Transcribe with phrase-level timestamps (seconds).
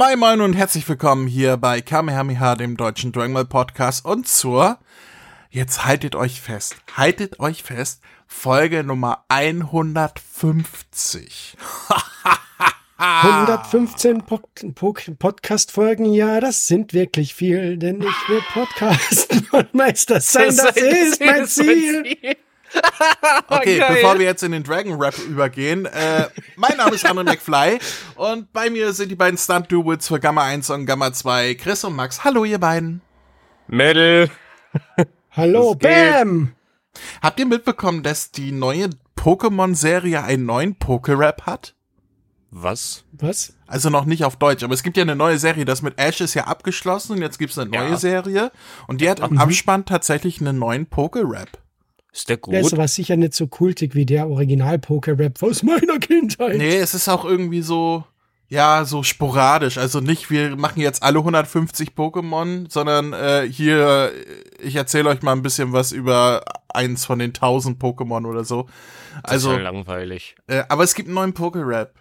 [0.00, 4.78] Moin Moin und herzlich willkommen hier bei Kamehameha, dem deutschen Dragon Ball Podcast und zur,
[5.50, 11.54] jetzt haltet euch fest, haltet euch fest, Folge Nummer 150.
[12.96, 14.40] 115 po
[14.74, 20.78] po Podcast-Folgen, ja, das sind wirklich viel, denn ich will Podcasten und Meister sein, das,
[20.78, 22.16] ist mein Ziel.
[23.48, 23.94] Okay, Geil.
[23.94, 27.78] bevor wir jetzt in den Dragon Rap übergehen, äh, mein Name ist Arno McFly
[28.16, 31.84] und bei mir sind die beiden Stunt Duels für Gamma 1 und Gamma 2, Chris
[31.84, 32.24] und Max.
[32.24, 33.00] Hallo, ihr beiden.
[33.66, 34.30] Mädel.
[35.30, 36.54] Hallo, Bam.
[37.22, 41.74] Habt ihr mitbekommen, dass die neue Pokémon-Serie einen neuen Poké-Rap hat?
[42.50, 43.04] Was?
[43.12, 43.54] Was?
[43.66, 46.20] Also noch nicht auf Deutsch, aber es gibt ja eine neue Serie, das mit Ash
[46.20, 47.96] ist ja abgeschlossen und jetzt gibt's eine neue ja.
[47.96, 48.50] Serie
[48.88, 49.38] und die hat im mhm.
[49.38, 51.58] Abspann tatsächlich einen neuen Poké-Rap.
[52.12, 52.54] Ist der gut?
[52.54, 56.58] Der ist aber sicher nicht so kultig wie der Original-Poker-Rap aus meiner Kindheit.
[56.58, 58.04] Nee, es ist auch irgendwie so,
[58.48, 59.78] ja, so sporadisch.
[59.78, 64.12] Also nicht, wir machen jetzt alle 150 Pokémon, sondern äh, hier,
[64.60, 68.66] ich erzähle euch mal ein bisschen was über eins von den 1000 Pokémon oder so.
[69.22, 70.34] Also, das ist ja langweilig.
[70.48, 71.94] Äh, aber es gibt einen neuen Poké-Rap.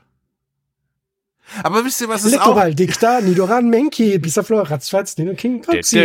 [1.63, 2.75] Aber wisst ihr, was es Lektoral, auch...
[2.75, 5.97] Dicta, Nidoran, Menki, Bisaflor, Ratzfatz, Nino King, Coxi.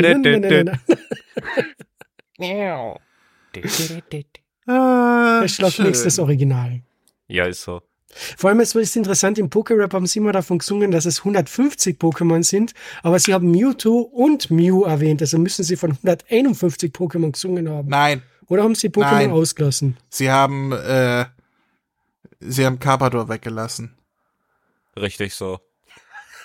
[4.67, 6.81] Ah, Schloss nächstes Original.
[7.29, 7.83] Ja, ist so.
[8.37, 11.99] Vor allem ist es interessant, im Poké-Rap haben sie immer davon gesungen, dass es 150
[11.99, 12.73] Pokémon sind,
[13.03, 17.89] aber sie haben Mewtwo und Mew erwähnt, also müssen sie von 151 Pokémon gesungen haben.
[17.89, 18.23] Nein.
[18.47, 19.31] Oder haben sie Pokémon Nein.
[19.33, 19.97] ausgelassen?
[20.11, 21.25] Sie haben, äh,
[22.41, 23.97] sie haben Carpador weggelassen.
[24.97, 25.59] Richtig so.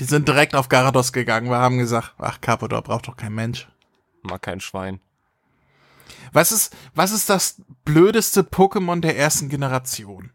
[0.00, 3.66] Die sind direkt auf Garados gegangen, wir haben gesagt, ach, Carpador braucht doch kein Mensch.
[4.24, 5.00] Mag kein Schwein.
[6.32, 10.32] Was ist, was ist das blödeste Pokémon der ersten Generation?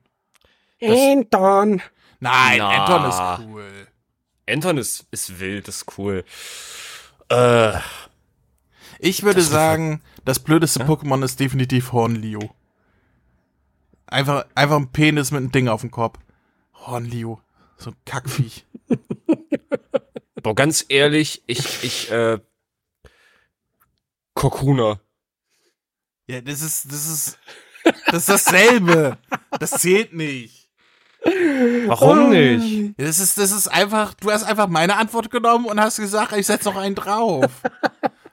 [0.81, 1.81] Anton.
[2.19, 2.85] Nein, Na.
[2.85, 3.87] Anton ist cool.
[4.47, 6.23] Anton ist, ist wild, ist cool.
[7.29, 7.73] Äh,
[8.99, 10.85] ich würde das sagen, das blödeste ja?
[10.85, 12.55] Pokémon ist definitiv Hornlio.
[14.07, 16.19] Einfach, einfach ein Penis mit einem Ding auf dem Kopf.
[16.73, 17.41] Hornlio.
[17.77, 18.65] So ein Kackviech.
[20.41, 22.39] Boah, ganz ehrlich, ich, ich, äh,
[24.39, 25.01] Kokuna.
[26.27, 27.39] Ja, das ist, das ist,
[28.05, 29.17] das ist dasselbe.
[29.59, 30.69] Das zählt nicht.
[31.87, 32.27] Warum oh.
[32.29, 32.93] nicht?
[32.97, 36.45] Das ist, das ist einfach, du hast einfach meine Antwort genommen und hast gesagt, ich
[36.45, 37.51] setz noch einen drauf.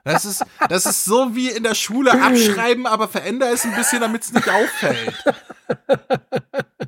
[0.05, 3.99] Das ist, das ist so wie in der Schule abschreiben, aber verändere es ein bisschen,
[3.99, 5.21] damit es nicht auffällt.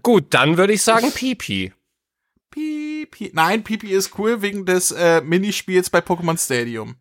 [0.02, 1.74] Gut, dann würde ich sagen Pipi.
[2.50, 3.32] Pipi.
[3.34, 6.96] Nein, Pipi ist cool wegen des äh, Minispiels bei Pokémon Stadium.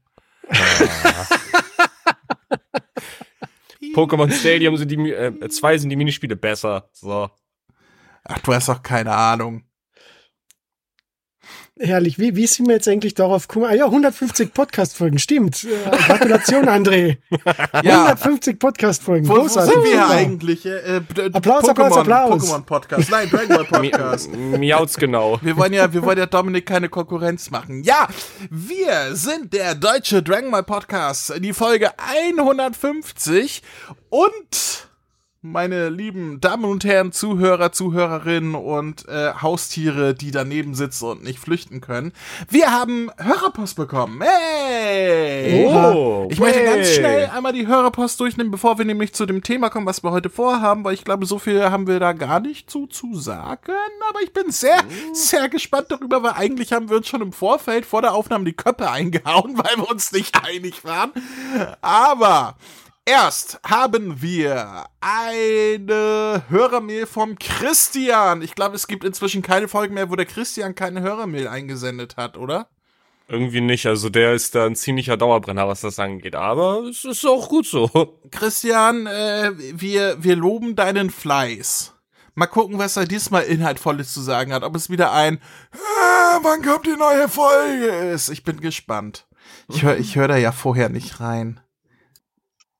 [3.98, 6.88] Pokémon Stadium sind die, äh, zwei sind die Minispiele besser.
[6.92, 7.28] So.
[8.22, 9.64] Ach, du hast doch keine Ahnung.
[11.80, 12.18] Herrlich.
[12.18, 13.66] Wie, wie sind wir jetzt eigentlich darauf gekommen?
[13.66, 15.64] Ah ja, 150 Podcast-Folgen, stimmt.
[15.64, 17.18] Äh, Gratulation, André.
[17.84, 18.04] ja.
[18.06, 19.28] 150 Podcast-Folgen.
[19.28, 20.66] Wo, wo sind wir hier eigentlich?
[20.66, 21.00] Äh, äh,
[21.32, 22.42] Applaus, Pokémon, Applaus, Applaus.
[22.50, 23.10] Pokémon-Podcast.
[23.10, 24.30] Nein, Dragon Ball Podcast.
[24.32, 25.38] Miauts genau.
[25.42, 27.82] Wir wollen ja, wir wollen ja Dominik keine Konkurrenz machen.
[27.84, 28.08] Ja,
[28.50, 31.34] wir sind der deutsche Dragon Ball Podcast.
[31.38, 33.62] Die Folge 150
[34.10, 34.87] und
[35.40, 41.38] meine lieben Damen und Herren, Zuhörer, Zuhörerinnen und äh, Haustiere, die daneben sitzen und nicht
[41.38, 42.12] flüchten können.
[42.48, 44.20] Wir haben Hörerpost bekommen.
[44.20, 45.64] Hey!
[45.64, 46.66] Oh, ich möchte hey.
[46.66, 50.10] ganz schnell einmal die Hörerpost durchnehmen, bevor wir nämlich zu dem Thema kommen, was wir
[50.10, 53.72] heute vorhaben, weil ich glaube, so viel haben wir da gar nicht zu, zu sagen.
[54.08, 55.14] Aber ich bin sehr, oh.
[55.14, 58.54] sehr gespannt darüber, weil eigentlich haben wir uns schon im Vorfeld vor der Aufnahme die
[58.54, 61.12] Köpfe eingehauen, weil wir uns nicht einig waren.
[61.80, 62.56] Aber
[63.08, 68.42] Erst haben wir eine Hörermail vom Christian.
[68.42, 72.36] Ich glaube, es gibt inzwischen keine Folge mehr, wo der Christian keine Hörermail eingesendet hat,
[72.36, 72.68] oder?
[73.26, 73.86] Irgendwie nicht.
[73.86, 76.34] Also der ist da ein ziemlicher Dauerbrenner, was das angeht.
[76.34, 77.88] Aber es ist auch gut so.
[78.30, 81.94] Christian, äh, wir, wir loben deinen Fleiß.
[82.34, 84.64] Mal gucken, was er diesmal Inhaltvolles zu sagen hat.
[84.64, 85.40] Ob es wieder ein
[85.72, 88.28] ah, wann kommt die neue Folge ist.
[88.28, 89.26] Ich bin gespannt.
[89.70, 91.58] Ich höre ich hör da ja vorher nicht rein.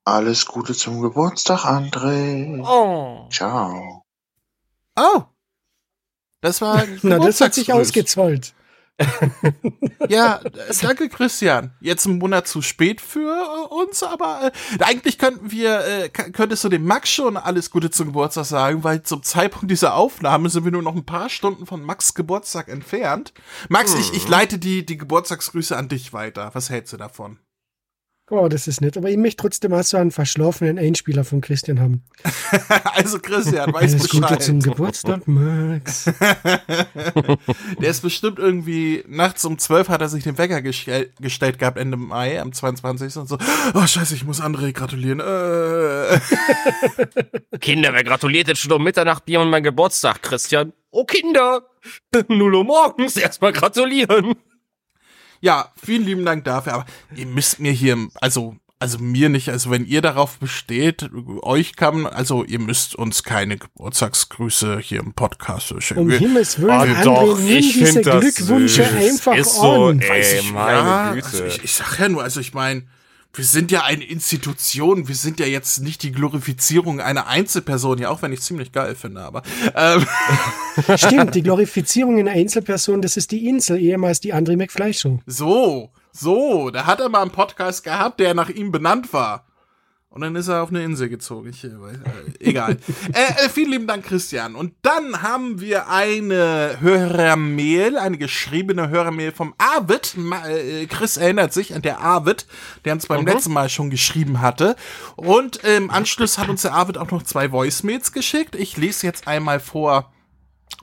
[0.08, 2.64] Alles Gute zum Geburtstag, André.
[2.66, 3.28] Oh.
[3.30, 4.06] Ciao.
[4.96, 5.22] Oh.
[6.40, 8.54] Das war Na, das hat sich ausgezahlt.
[10.08, 10.40] ja,
[10.80, 11.76] danke Christian.
[11.80, 16.64] Jetzt ein Monat zu spät für äh, uns, aber äh, eigentlich könnten wir, äh, könntest
[16.64, 20.64] du dem Max schon alles Gute zum Geburtstag sagen, weil zum Zeitpunkt dieser Aufnahme sind
[20.64, 23.34] wir nur noch ein paar Stunden von Max Geburtstag entfernt.
[23.68, 24.00] Max, hm.
[24.00, 24.30] ich, ich mhm.
[24.30, 26.50] leite die, die Geburtstagsgrüße an dich weiter.
[26.54, 27.38] Was hältst du davon?
[28.30, 28.96] Oh, das ist nett.
[28.96, 32.02] Aber ich möchte trotzdem auch so einen verschlafenen Einspieler von Christian haben.
[32.84, 34.42] also Christian, weiß Alles Gute Bescheid.
[34.42, 36.04] zum Geburtstag, Max.
[37.80, 41.78] Der ist bestimmt irgendwie, nachts um 12 hat er sich den Wecker gestell, gestellt gehabt,
[41.78, 43.16] Ende Mai, am 22.
[43.16, 43.38] und so,
[43.74, 45.20] oh scheiße, ich muss André gratulieren.
[45.20, 46.20] Äh.
[47.60, 50.74] Kinder, wer gratuliert jetzt schon um Mitternacht Bier und mein Geburtstag, Christian?
[50.90, 51.62] Oh, Kinder!
[52.28, 54.34] 0 Uhr morgens erstmal gratulieren.
[55.40, 59.70] Ja, vielen lieben Dank dafür, aber ihr müsst mir hier, also, also mir nicht, also
[59.70, 61.10] wenn ihr darauf besteht,
[61.42, 66.00] euch kann, also ihr müsst uns keine Geburtstagsgrüße hier im Podcast schicken.
[66.00, 68.94] Um Himmels Willen, Oh, André, doch, ich diese find das Glückwünsche süß.
[69.08, 70.00] einfach Ist so, an.
[70.00, 70.08] ey.
[70.10, 71.26] Weiß ich, meine ja, Güte.
[71.26, 72.82] Also ich, ich sag ja nur, also ich meine,
[73.32, 78.10] wir sind ja eine Institution, wir sind ja jetzt nicht die Glorifizierung einer Einzelperson, ja
[78.10, 79.42] auch wenn ich ziemlich geil finde, aber
[79.74, 80.06] ähm,
[80.96, 85.20] Stimmt, die Glorifizierung in Einzelperson, das ist die Insel, ehemals die André McFly Show.
[85.26, 89.44] so, so, da hat er mal einen Podcast gehabt, der nach ihm benannt war.
[90.10, 91.50] Und dann ist er auf eine Insel gezogen.
[91.50, 92.78] Ich, äh, äh, egal.
[93.12, 94.54] äh, äh, vielen lieben Dank, Christian.
[94.54, 100.16] Und dann haben wir eine Hörermail, eine geschriebene Hörermail vom Arvid.
[100.48, 102.46] Äh, Chris erinnert sich an der Arvid,
[102.84, 104.76] der uns beim letzten Mal schon geschrieben hatte.
[105.16, 108.56] Und im Anschluss hat uns der Arvid auch noch zwei Voicemails geschickt.
[108.56, 110.10] Ich lese jetzt einmal vor,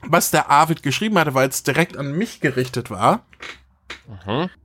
[0.02, 3.26] was der Arvid geschrieben hatte, weil es direkt an mich gerichtet war.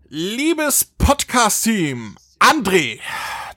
[0.08, 3.00] Liebes Podcast-Team, André,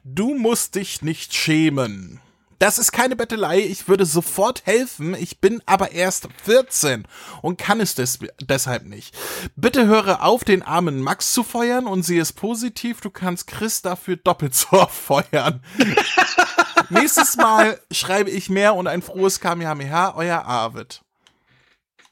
[0.05, 2.21] du musst dich nicht schämen.
[2.61, 7.07] Das ist keine Bettelei, ich würde sofort helfen, ich bin aber erst 14
[7.43, 9.15] und kann es des deshalb nicht.
[9.57, 13.83] Bitte höre auf, den armen Max zu feuern und sieh es positiv, du kannst Chris
[13.83, 15.63] dafür doppelt so feuern.
[16.91, 21.03] Nächstes Mal schreibe ich mehr und ein frohes Kamehameha, euer Arvid.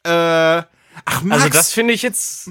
[0.05, 0.11] Äh,
[1.05, 2.51] ach Max, Also das finde ich jetzt,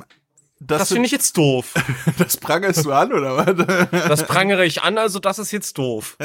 [0.63, 1.73] das finde ich jetzt doof.
[2.19, 4.07] das prangerst du an, oder was?
[4.07, 6.17] Das prangere ich an, also das ist jetzt doof.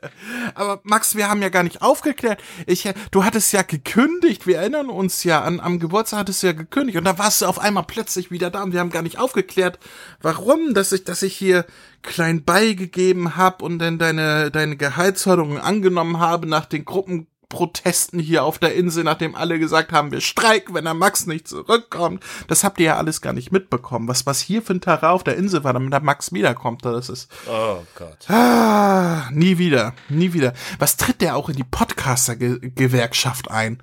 [0.54, 2.42] Aber Max, wir haben ja gar nicht aufgeklärt.
[2.66, 6.46] Ich, äh, du hattest ja gekündigt, wir erinnern uns ja, an, am Geburtstag hattest du
[6.46, 9.02] ja gekündigt und da warst du auf einmal plötzlich wieder da und wir haben gar
[9.02, 9.78] nicht aufgeklärt,
[10.22, 11.66] warum, dass ich, dass ich hier
[12.00, 16.84] klein beigegeben habe und dann deine, deine Gehaltsforderungen angenommen habe nach den
[17.52, 21.46] Gruppenprotesten hier auf der Insel, nachdem alle gesagt haben, wir streiken, wenn der Max nicht
[21.46, 22.24] zurückkommt.
[22.48, 24.08] Das habt ihr ja alles gar nicht mitbekommen.
[24.08, 27.08] Was, was hier für ein Terrain auf der Insel war, damit der Max wiederkommt, das
[27.08, 28.30] ist, Oh Gott.
[28.30, 30.54] Ah, nie wieder, nie wieder.
[30.78, 33.78] Was tritt der auch in die Podcaster-Gewerkschaft ein?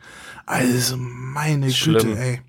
[0.45, 2.15] Also, meine Schlimm.
[2.15, 2.41] Güte, ey.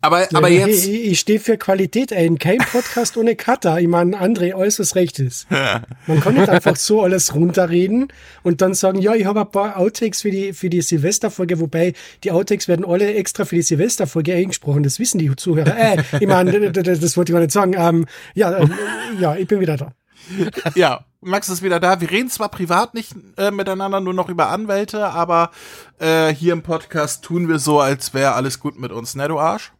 [0.00, 2.38] Aber, aber Ja, jetzt, Ich, ich stehe für Qualität ein.
[2.38, 3.80] Kein Podcast ohne Cutter.
[3.80, 5.48] Ich meine, André, äußerst recht ist.
[6.06, 8.08] Man kann nicht einfach so alles runterreden
[8.42, 11.94] und dann sagen, ja, ich habe ein paar Outtakes für die, für die Silvesterfolge, wobei
[12.22, 14.84] die Outtakes werden alle extra für die Silvesterfolge eingesprochen.
[14.84, 15.76] Das wissen die Zuhörer.
[15.76, 17.74] Äh, ich meine, das, das wollte ich gar nicht sagen.
[17.76, 18.72] Ähm, ja, ähm,
[19.18, 19.92] ja, ich bin wieder da.
[20.74, 22.00] ja, Max ist wieder da.
[22.00, 25.50] Wir reden zwar privat nicht äh, miteinander, nur noch über Anwälte, aber
[25.98, 29.38] äh, hier im Podcast tun wir so, als wäre alles gut mit uns, ne, du
[29.38, 29.72] Arsch?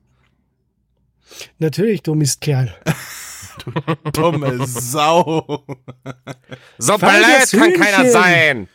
[1.58, 2.74] Natürlich, du Mistkerl.
[4.12, 5.64] Dumme Sau.
[6.78, 8.68] So blöd kann keiner sein.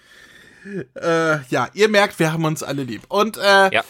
[0.95, 3.03] äh, ja, ihr merkt, wir haben uns alle lieb.
[3.07, 3.83] Und äh, Ja.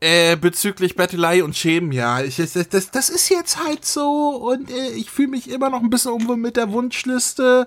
[0.00, 4.70] äh, bezüglich Bettelei und Schämen, ja, ich, das, das, das ist jetzt halt so und
[4.70, 7.66] äh, ich fühle mich immer noch ein bisschen unwohl mit der Wunschliste.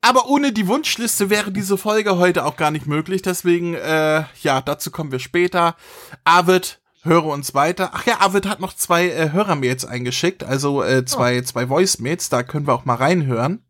[0.00, 3.22] Aber ohne die Wunschliste wäre diese Folge heute auch gar nicht möglich.
[3.22, 5.74] Deswegen, äh, ja, dazu kommen wir später.
[6.24, 7.90] Arvid, höre uns weiter.
[7.94, 12.42] Ach ja, Arvid hat noch zwei äh, Hörermails eingeschickt, also äh, zwei, zwei Voicemails, da
[12.42, 13.64] können wir auch mal reinhören.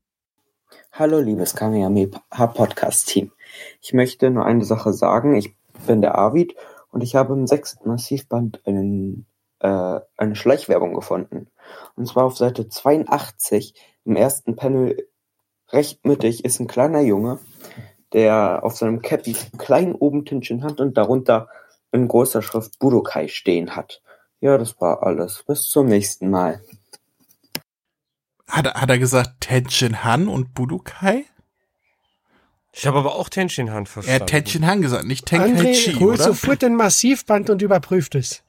[0.92, 3.30] Hallo, liebes Kamehameha-Podcast-Team.
[3.80, 5.37] Ich möchte nur eine Sache sagen.
[5.37, 5.54] Ich
[5.87, 6.57] bin der Arvid
[6.90, 9.26] und ich habe im sechsten Massivband einen,
[9.61, 11.49] äh, eine Schleichwerbung gefunden.
[11.95, 15.07] Und zwar auf Seite 82 im ersten Panel
[15.71, 17.38] recht mittig ist ein kleiner Junge,
[18.12, 21.49] der auf seinem Cappy klein oben Tinchen hat und darunter
[21.92, 24.02] in großer Schrift Budokai stehen hat.
[24.40, 25.42] Ja, das war alles.
[25.47, 26.62] Bis zum nächsten Mal.
[28.49, 31.25] Hat, er- hat er gesagt Tenshin Han und Budokai?
[32.73, 34.21] Ich habe aber auch Tenshin Han Er verstanden.
[34.21, 36.25] hat Tenshin Han gesagt, nicht Tenkaichi, André, hol oder?
[36.25, 38.42] sofort ein Massivband und überprüft es.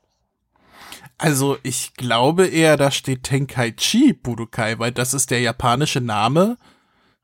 [1.17, 6.57] Also ich glaube eher, da steht Tenkaichi Budokai, weil das ist der japanische Name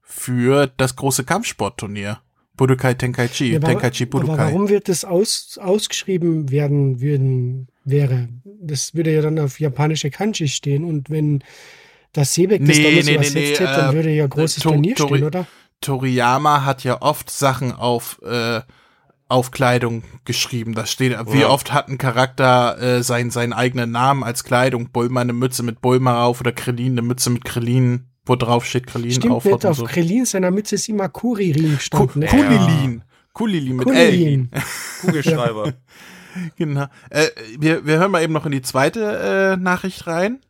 [0.02, 2.20] für das große Kampfsportturnier.
[2.58, 4.38] Budokai Tenkaichi, Ja, aber- Tenkaichi Aber Budokai.
[4.38, 8.30] warum wird das aus, ausgeschrieben werden würden, wäre?
[8.62, 11.44] Das würde ja dann auf japanische Kanji stehen und wenn
[12.14, 14.64] das Seebeck das Nee, damals nee, nee, übersetzt nee, hätte, dann äh, würde ja großes
[14.64, 15.48] To- Turnier Tori- stehen, oder?
[15.82, 18.62] Toriyama hat ja oft Sachen auf, äh,
[19.28, 20.74] auf Kleidung geschrieben.
[20.74, 21.50] Das steht, wie Ja.
[21.50, 24.92] oft hat ein Charakter äh, sein, seinen eigenen Namen als Kleidung.
[24.92, 28.88] Bulma eine Mütze mit Bulma auf oder Krillin eine Mütze mit Krillin wo drauf steht
[28.88, 29.86] Krillin Stimmt Aufhot nicht, und auf so.
[29.86, 32.20] Krillin seiner Mütze ist immer Kuririn Ku gestanden.
[32.22, 32.28] ne?
[32.28, 33.04] Kulilin.
[33.34, 33.94] Kulilin mit L.
[33.94, 34.50] Kurilin.
[35.02, 35.74] Kugelschreiber.
[36.58, 36.88] Genau.
[37.12, 37.28] Äh,
[37.60, 40.42] wir, wir hören mal eben noch in die zweite äh, Nachricht rein.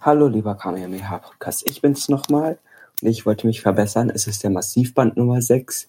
[0.00, 1.68] Hallo, lieber Kamehameha Podcast.
[1.68, 2.56] Ich bin's nochmal
[3.00, 4.10] und ich wollte mich verbessern.
[4.10, 5.88] Es ist der Massivband Nummer 6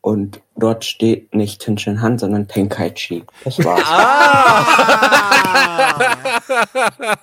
[0.00, 3.24] und dort steht nicht Tinshin Han, sondern Tenkaichi.
[3.44, 3.84] Das war's.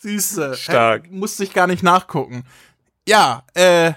[0.00, 0.54] Siehste.
[0.54, 1.06] Stark.
[1.06, 2.44] Äh, musste ich gar nicht nachgucken.
[3.06, 3.92] Ja, äh,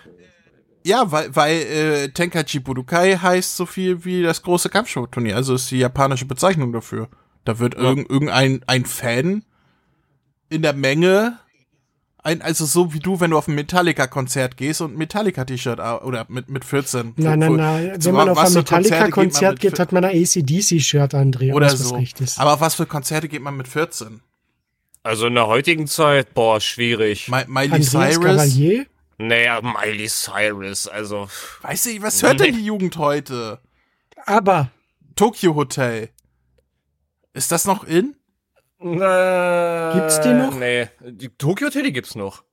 [0.86, 5.36] ja, weil, weil äh, Tenkaichi Budokai heißt so viel wie das große Kampfsportturnier.
[5.36, 7.08] Also ist die japanische Bezeichnung dafür.
[7.46, 9.44] Da wird irgend, irgendein ein Fan
[10.50, 11.40] in der Menge,
[12.22, 16.02] ein, also so wie du, wenn du auf ein Metallica-Konzert gehst und ein Metallica-T-Shirt au-
[16.04, 17.14] oder mit, mit 14.
[17.18, 17.96] Nein, nein, nein.
[18.00, 21.54] Wenn man auf ein Metallica-Konzert geht, hat man ein ACDC-Shirt, André.
[21.54, 21.98] oder so.
[22.38, 24.22] Aber auf was für Konzerte geht man mit 14?
[25.04, 27.28] Also in der heutigen Zeit, boah, schwierig.
[27.28, 28.22] Mi Miley Andreas Cyrus?
[28.22, 28.86] Cavalier?
[29.18, 31.28] Naja, Miley Cyrus, also.
[31.62, 33.60] Weiß ich, was hört denn die Jugend heute?
[34.26, 34.72] Aber
[35.16, 36.10] Tokyo Hotel.
[37.34, 38.16] Ist das noch in?
[38.80, 40.56] Äh, Gibt's die noch?
[40.58, 42.44] Nee, die Tokyo Hotel, die gibt's noch.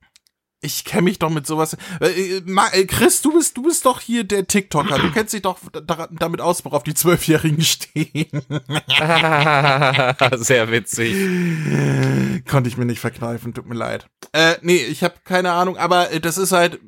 [0.63, 1.75] Ich kenne mich doch mit sowas.
[2.01, 4.99] Äh, äh, äh, Chris, du bist, du bist doch hier der TikToker.
[4.99, 8.29] Du kennst dich doch da, damit aus, worauf die Zwölfjährigen stehen.
[10.37, 11.15] Sehr witzig.
[12.47, 14.07] Konnte ich mir nicht verkneifen, tut mir leid.
[14.33, 16.79] Äh, nee, ich habe keine Ahnung, aber das ist halt,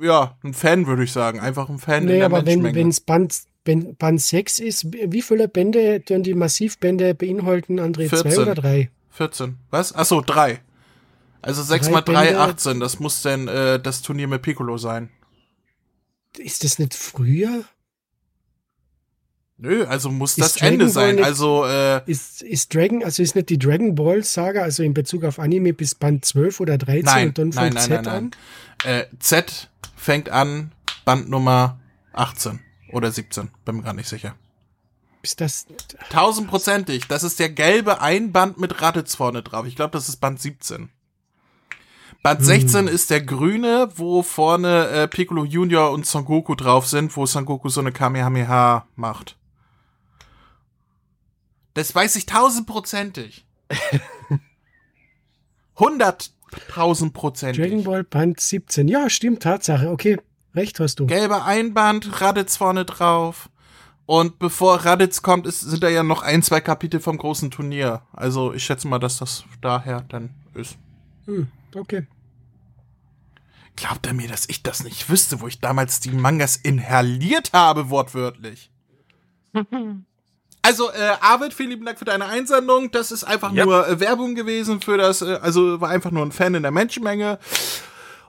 [0.00, 1.38] ja, ein Fan, würde ich sagen.
[1.38, 2.90] Einfach ein Fan in nee, der aber wenn Menschenmenge.
[2.90, 8.08] es Band, wenn Band 6 ist, wie viele Bände tun die Massivbände beinhalten, André?
[8.08, 8.32] 14.
[8.32, 8.90] Zwei oder drei?
[9.10, 9.56] 14.
[9.70, 9.94] Was?
[9.94, 10.62] Ach so, drei.
[11.42, 12.40] Also 6 Drei mal 3, Bände.
[12.40, 12.80] 18.
[12.80, 15.10] Das muss denn äh, das Turnier mit Piccolo sein.
[16.36, 17.64] Ist das nicht früher?
[19.62, 21.14] Nö, also muss Ist das Dragon Ende Ball sein.
[21.16, 24.94] nicht- Also, äh, Ist, ist Dragon, also ist nicht die Dragon Ball Saga, also in
[24.94, 28.04] Bezug auf Anime bis Band 12 oder 13 nein, und dann fängt nein, Z nein,
[28.04, 28.14] nein.
[28.86, 28.90] an?
[28.90, 30.72] Äh, Z fängt an,
[31.04, 31.78] Bandnummer
[32.14, 32.60] 18
[32.92, 33.50] oder 17.
[33.66, 34.34] Bin mir gar nicht sicher.
[35.22, 35.66] Ist das,
[36.08, 37.06] Tausendprozentig.
[37.08, 39.66] Das ist der gelbe Einband mit Raditz vorne drauf.
[39.66, 40.88] Ich glaube, das ist Band 17.
[42.22, 47.16] Band 16 ist der grüne, wo vorne äh, Piccolo Junior und Son Goku drauf sind,
[47.16, 49.38] wo Son Goku so eine Kamehameha macht.
[51.74, 53.46] Das weiß ich tausendprozentig.
[55.78, 57.64] Hunderttausendprozentig.
[57.64, 58.88] Dragon Ball Band 17.
[58.88, 59.88] Ja, stimmt, Tatsache.
[59.90, 60.18] Okay,
[60.54, 61.06] recht hast du.
[61.06, 63.48] Gelber Einband, Raditz vorne drauf.
[64.04, 68.02] Und bevor Raditz kommt, ist, sind da ja noch ein, zwei Kapitel vom großen Turnier.
[68.12, 70.76] Also ich schätze mal, dass das daher dann ist.
[71.26, 72.06] Hm, okay.
[73.76, 77.90] Glaubt er mir, dass ich das nicht wüsste, wo ich damals die Mangas inhaliert habe,
[77.90, 78.70] wortwörtlich?
[80.62, 82.90] Also, äh, Arvid, vielen lieben Dank für deine Einsendung.
[82.90, 83.64] Das ist einfach Ja.
[83.64, 86.70] nur äh, Werbung gewesen für das, äh, also war einfach nur ein Fan in der
[86.70, 87.38] Menschenmenge.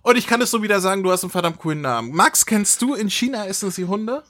[0.02, 2.14] Und ich kann es so wieder sagen, du hast einen verdammt coolen Namen.
[2.14, 4.24] Max, kennst du in China essen sie Hunde?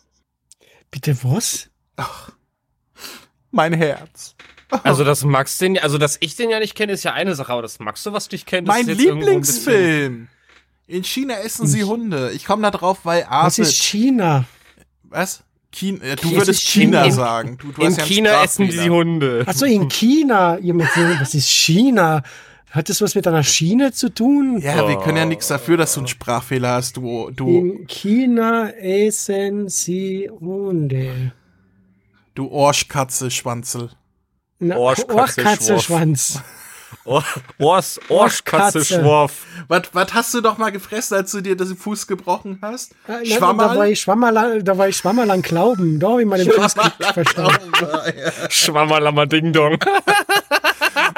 [0.90, 1.70] Bitte was?
[3.52, 4.36] Mein Herz.
[4.84, 7.52] Also, dass Max den, also, dass ich den ja nicht kenne, ist ja eine Sache,
[7.52, 10.28] aber dass Max sowas dich kennt, Mein ist jetzt irgendwo ein bisschen- Lieblingsfilm.
[10.88, 12.32] In China essen sie Hunde.
[12.34, 13.76] Ich komme da drauf, weil Was ist.
[13.82, 14.46] China?
[15.04, 15.44] Was?
[15.72, 17.04] China, du Es würdest China.
[17.04, 17.58] China In- sagen.
[17.58, 18.96] Du, du In hast ja China essen die Sprachfehler.
[18.96, 19.44] Hunde.
[19.46, 20.58] Achso, in China.
[21.22, 22.24] Was ist China?
[22.72, 24.60] Hat das was mit einer Schiene zu tun?
[24.62, 25.28] Ja, wir können ja Oh.
[25.28, 31.32] nichts dafür, dass du einen Sprachfehler hast, du, du, In China essen sie Hunde.
[32.36, 33.92] du Orschkatze, Schwanzel.
[34.62, 36.40] Na, Orschkatze, Orchkatze-Schwanz.
[37.04, 37.24] Ohr,
[37.58, 39.02] Ohrs, Ohrschkatze, Katze.
[39.02, 39.46] Schworf.
[39.68, 42.94] Was, was hast du doch mal gefressen, als du dir den Fuß gebrochen hast?
[43.08, 43.88] Da war Schwammerl?
[43.90, 46.00] ich Schwammerl, da war ich Schwammerl an Glauben.
[46.00, 46.76] Da habe ich mal den Fuß
[47.14, 47.72] verstanden.
[48.50, 49.78] Schwammerlammer Ding Dong.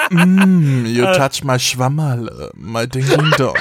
[0.09, 3.55] Mm, you touch my Schwammerl, my ding ding dong.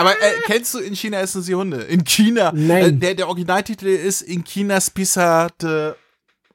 [0.00, 1.82] Aber äh, kennst du in China essen sie Hunde?
[1.82, 2.52] In China.
[2.54, 2.84] Nein.
[2.84, 5.96] Äh, der, der Originaltitel ist in China spisserte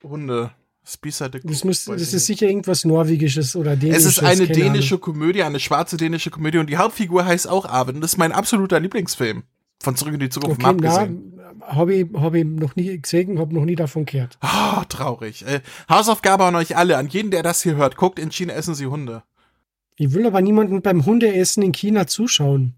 [0.04, 0.52] Hunde.
[0.88, 4.06] Spisserte Das, muss, das ist sicher irgendwas Norwegisches oder Es Dänisches.
[4.06, 8.02] ist eine dänische Komödie, eine schwarze dänische Komödie und die Hauptfigur heißt auch Arvid und
[8.02, 9.44] das ist mein absoluter Lieblingsfilm.
[9.82, 10.80] Von Zurück in die Zukunft Ahnung.
[10.80, 11.42] Okay, abgesehen.
[11.62, 14.38] habe ich, hab ich noch nie gesehen, habe noch nie davon gehört.
[14.42, 15.46] Ah, traurig.
[15.48, 17.98] Äh, Hausaufgabe an euch alle, an jeden, der das hier hört.
[17.98, 19.24] Guckt, in China essen sie Hunde.
[19.98, 22.76] Ich will aber niemanden beim Hundeessen in China zuschauen.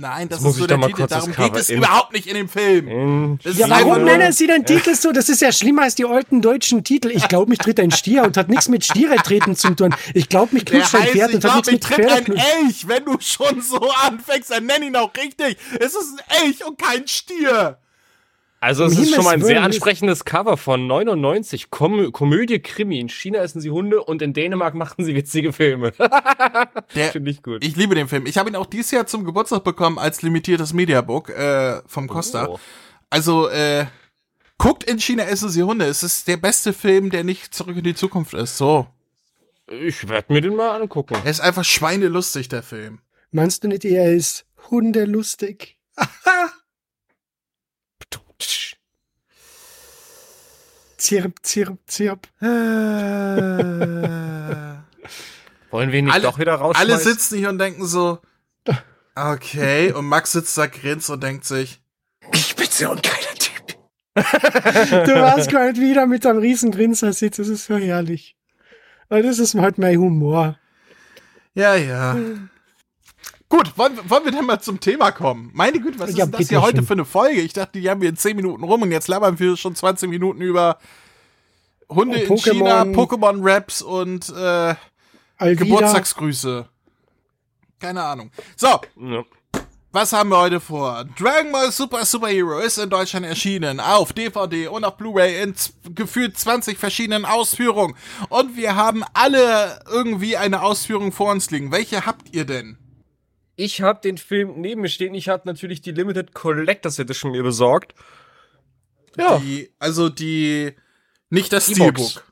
[0.00, 0.98] Nein, das muss ist so der mal Titel.
[0.98, 2.86] kurz das Darum geht es in- überhaupt nicht in dem Film.
[2.86, 5.10] In Das Ja, warum nennen Sie den Titel so?
[5.10, 7.10] Das ist ja schlimmer als die alten deutschen Titel.
[7.10, 9.92] Ich glaube, mich tritt ein Stier und hat nichts mit Stiere treten zu tun.
[10.14, 12.38] Ich glaube, mich knutscht ein Pferd und hat glaub, nichts mich mit tritt ein Pferd.
[12.62, 12.86] Elch.
[12.86, 15.56] Wenn du schon so anfängst, dann nenn ihn auch richtig.
[15.80, 17.78] Es ist ein Elch und kein Stier.
[18.60, 21.70] Also es Um ist schon mal ein sehr ansprechendes Cover von 99.
[21.70, 22.98] Kom Komödie Krimi.
[22.98, 25.92] In China essen sie Hunde und in Dänemark machen sie witzige Filme.
[26.94, 27.64] Der, Finde ich gut.
[27.64, 28.26] ich liebe den Film.
[28.26, 32.48] Ich habe ihn auch dieses Jahr zum Geburtstag bekommen als limitiertes Mediabook äh, vom Costa.
[32.48, 32.58] Oh.
[33.10, 33.86] Also, äh,
[34.58, 35.84] guckt in China essen sie Hunde.
[35.86, 38.58] Es ist der beste Film, der nicht zurück in die Zukunft ist.
[38.58, 38.88] So.
[39.68, 41.14] Ich werde mir den mal angucken.
[41.24, 43.00] Er ist einfach schweinelustig, der Film.
[43.30, 45.78] Meinst du nicht, er ist hundelustig?
[50.98, 52.26] Zirp, zirp, zirp.
[52.40, 52.44] Äh,
[55.70, 56.92] Wollen wir ihn nicht alle, doch wieder rausschmeißen?
[56.92, 58.18] alle sitzen hier und denken so,
[59.14, 59.92] okay.
[59.92, 61.80] Und Max sitzt da, grinst und denkt sich,
[62.32, 63.76] Ich bin so ein geiler Typ.
[65.06, 67.38] Du warst gerade wieder mit einem riesen Grinser sitzt.
[67.38, 68.36] Das ist so herrlich.
[69.08, 70.58] Und das ist halt mein Humor.
[71.54, 72.16] ja, ja.
[73.50, 75.50] Gut, wollen, wollen wir denn mal zum Thema kommen?
[75.54, 77.40] Meine Güte, was ist Ja, denn das hier heute für eine Folge?
[77.40, 80.10] Ich dachte, die haben wir in 10 Minuten rum und jetzt labern wir schon 20
[80.10, 80.78] Minuten über
[81.88, 82.52] Hunde in Oh, Pokémon.
[82.52, 84.74] China, Pokémon-Raps und äh,
[85.54, 86.68] Geburtstagsgrüße.
[87.80, 88.30] Keine Ahnung.
[88.56, 89.24] So, Ja.
[89.92, 91.06] was haben wir heute vor?
[91.18, 93.80] Dragon Ball Super Super Hero ist in Deutschland erschienen.
[93.80, 95.54] Auf DVD und auf Blu-ray in
[95.94, 97.94] gefühlt 20 verschiedenen Ausführungen.
[98.28, 101.72] Und wir haben alle irgendwie eine Ausführung vor uns liegen.
[101.72, 102.76] Welche habt ihr denn?
[103.60, 105.14] Ich habe den Film neben mir stehen.
[105.14, 107.92] Ich habe natürlich die Limited Collectors Edition mir besorgt.
[109.16, 109.40] Ja.
[109.40, 110.74] Die, also die,
[111.28, 112.22] nicht das Steelbook.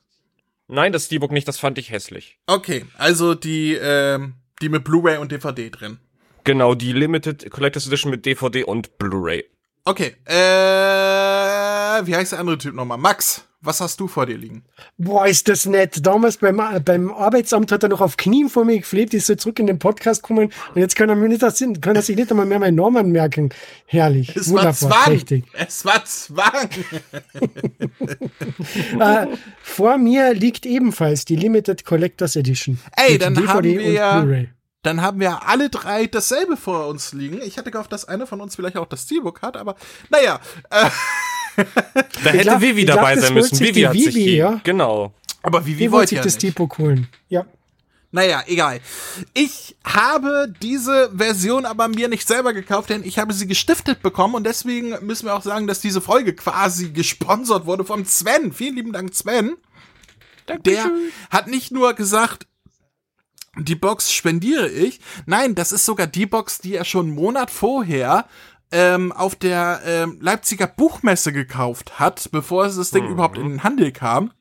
[0.68, 2.38] Nein, das Steelbook nicht, das fand ich hässlich.
[2.46, 5.98] Okay, also die, ähm, die mit Blu-ray und DVD drin.
[6.44, 9.44] Genau, die Limited Collectors Edition mit DVD und Blu-ray.
[9.84, 10.32] Okay, äh,
[12.06, 12.98] wie heißt der andere Typ nochmal?
[12.98, 14.64] Max, was hast du vor dir liegen?
[14.96, 16.06] Boah, ist das nett.
[16.06, 19.58] Damals beim, beim Arbeitsamt hat er noch auf Knien vor mir geflebt, ist so zurück
[19.58, 21.42] in den Podcast gekommen und jetzt kann er, mir nicht,
[21.82, 23.50] kann er sich nicht einmal mehr meinen Namen merken.
[23.86, 24.34] Herrlich.
[24.36, 24.72] Es war.
[24.72, 25.12] Zwang.
[25.12, 25.44] Richtig.
[25.52, 26.68] Es war Zwang.
[29.00, 29.26] äh,
[29.62, 32.78] vor mir liegt ebenfalls die Limited Collectors Edition.
[32.96, 34.26] Ey, dann haben wir ja-.
[34.86, 37.40] Dann haben wir alle drei dasselbe vor uns liegen.
[37.42, 39.74] Ich hatte gehofft, dass einer von uns vielleicht auch das Steelbook hat, aber
[40.10, 40.38] naja.
[40.70, 40.88] Äh,
[42.24, 43.56] Da hätte glaub- Vivi glaub, dabei das sein müssen.
[43.56, 44.36] sich Vivi die hat sich Vivi, die.
[44.36, 44.60] ja.
[44.64, 45.14] Genau.
[45.42, 46.40] aber wie, Wie wie wollte wollt sich ihr das nicht?
[46.40, 47.08] Steelbook holen?
[47.28, 47.46] Ja.
[48.12, 48.80] Naja, egal.
[49.34, 54.34] Ich habe diese Version aber mir nicht selber gekauft, denn ich habe sie gestiftet bekommen
[54.34, 58.52] und deswegen müssen wir auch sagen, dass diese Folge quasi gesponsert wurde vom Sven.
[58.52, 59.56] Vielen lieben Dank, Sven.
[60.64, 60.90] Der
[61.30, 62.46] hat nicht nur gesagt,
[63.58, 65.00] die Box spendiere ich.
[65.26, 68.26] Nein, das ist sogar die Box, die er schon einen Monat vorher
[68.72, 73.62] ähm, auf der ähm, Leipziger Buchmesse gekauft hat, bevor es das Ding überhaupt in den
[73.62, 74.32] Handel kam.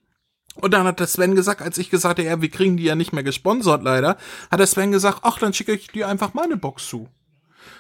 [0.56, 2.96] Und dann hat der Sven gesagt, als ich gesagt habe, ja, wir kriegen die ja
[2.96, 4.18] nicht mehr gesponsert leider,
[4.50, 7.10] hat der Sven gesagt, ach, dann schicke ich dir einfach meine Box zu.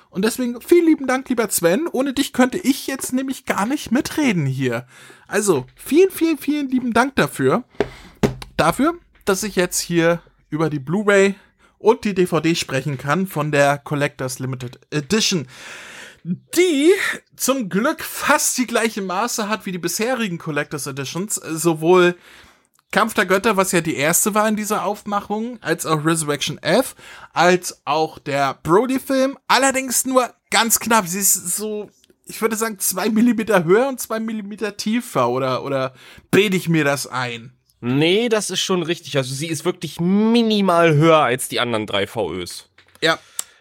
[0.09, 1.87] Und deswegen vielen lieben Dank, lieber Sven.
[1.91, 4.87] Ohne dich könnte ich jetzt nämlich gar nicht mitreden hier.
[5.27, 7.63] Also, vielen, vielen, vielen lieben Dank dafür.
[8.55, 8.93] Dafür,
[9.25, 11.35] dass ich jetzt hier über die Blu-ray
[11.77, 15.47] und die DVD sprechen kann von der Collectors Limited Edition.
[16.27, 16.91] Die
[17.35, 21.35] zum Glück fast die gleiche Maße hat wie die bisherigen Collectors Editions.
[21.35, 22.15] Sowohl
[22.91, 26.95] Kampf der Götter, was ja die erste war in dieser Aufmachung, als auch Resurrection F,
[27.31, 29.37] als auch der Brody-Film.
[29.47, 31.07] Allerdings nur ganz knapp.
[31.07, 31.91] Sie ist so,
[32.25, 35.29] ich würde sagen, zwei Millimeter höher und zwei Millimeter tiefer.
[35.29, 35.93] Oder, oder
[36.31, 37.53] bilde ich mir das ein?
[37.81, 39.15] Nee, das ist schon richtig.
[39.15, 42.67] Also sie ist wirklich minimal höher als die anderen drei VÖs.
[42.99, 43.19] Ja,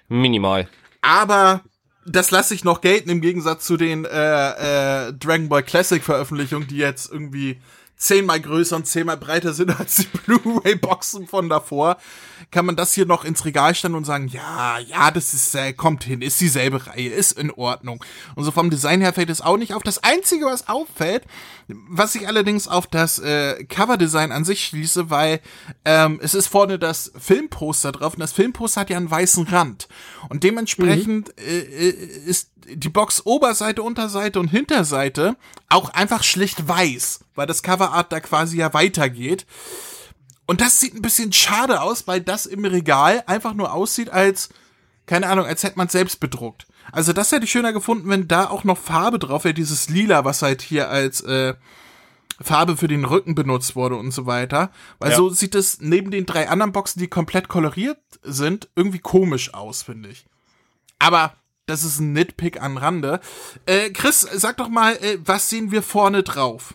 [0.08, 0.66] Minimal.
[1.02, 1.62] aber
[2.06, 6.68] das lasse ich noch gelten im Gegensatz zu den äh, äh, Dragon Ball Classic Veröffentlichungen,
[6.68, 7.58] die jetzt irgendwie
[7.96, 11.96] zehnmal größer und zehnmal breiter sind als die Blu-ray-Boxen von davor,
[12.50, 15.72] kann man das hier noch ins Regal stellen und sagen, ja, ja, das ist, äh,
[15.72, 18.04] kommt hin, ist dieselbe Reihe, ist in Ordnung.
[18.34, 19.82] Und so vom Design her fällt es auch nicht auf.
[19.82, 21.24] Das Einzige, was auffällt,
[21.68, 25.40] was ich allerdings auf das äh, Coverdesign an sich schließe, weil
[25.84, 29.88] ähm, es ist vorne das Filmposter drauf und das Filmposter hat ja einen weißen Rand.
[30.28, 31.88] Und dementsprechend äh, äh,
[32.26, 35.36] ist die Box Oberseite, Unterseite und Hinterseite
[35.68, 39.46] auch einfach schlicht weiß, weil das Coverart da quasi ja weitergeht.
[40.46, 44.50] Und das sieht ein bisschen schade aus, weil das im Regal einfach nur aussieht als,
[45.06, 46.66] keine Ahnung, als hätte man selbst bedruckt.
[46.92, 50.24] Also das hätte ich schöner gefunden, wenn da auch noch Farbe drauf wäre, dieses Lila,
[50.24, 51.54] was halt hier als äh,
[52.40, 54.70] Farbe für den Rücken benutzt wurde und so weiter.
[54.98, 55.16] Weil Ja.
[55.16, 59.82] so sieht es neben den drei anderen Boxen, die komplett koloriert sind, irgendwie komisch aus,
[59.82, 60.26] finde ich.
[60.98, 61.34] Aber
[61.66, 63.20] das ist ein Nitpick an Rande.
[63.66, 66.74] Äh, Chris, sag doch mal, äh, was sehen wir vorne drauf?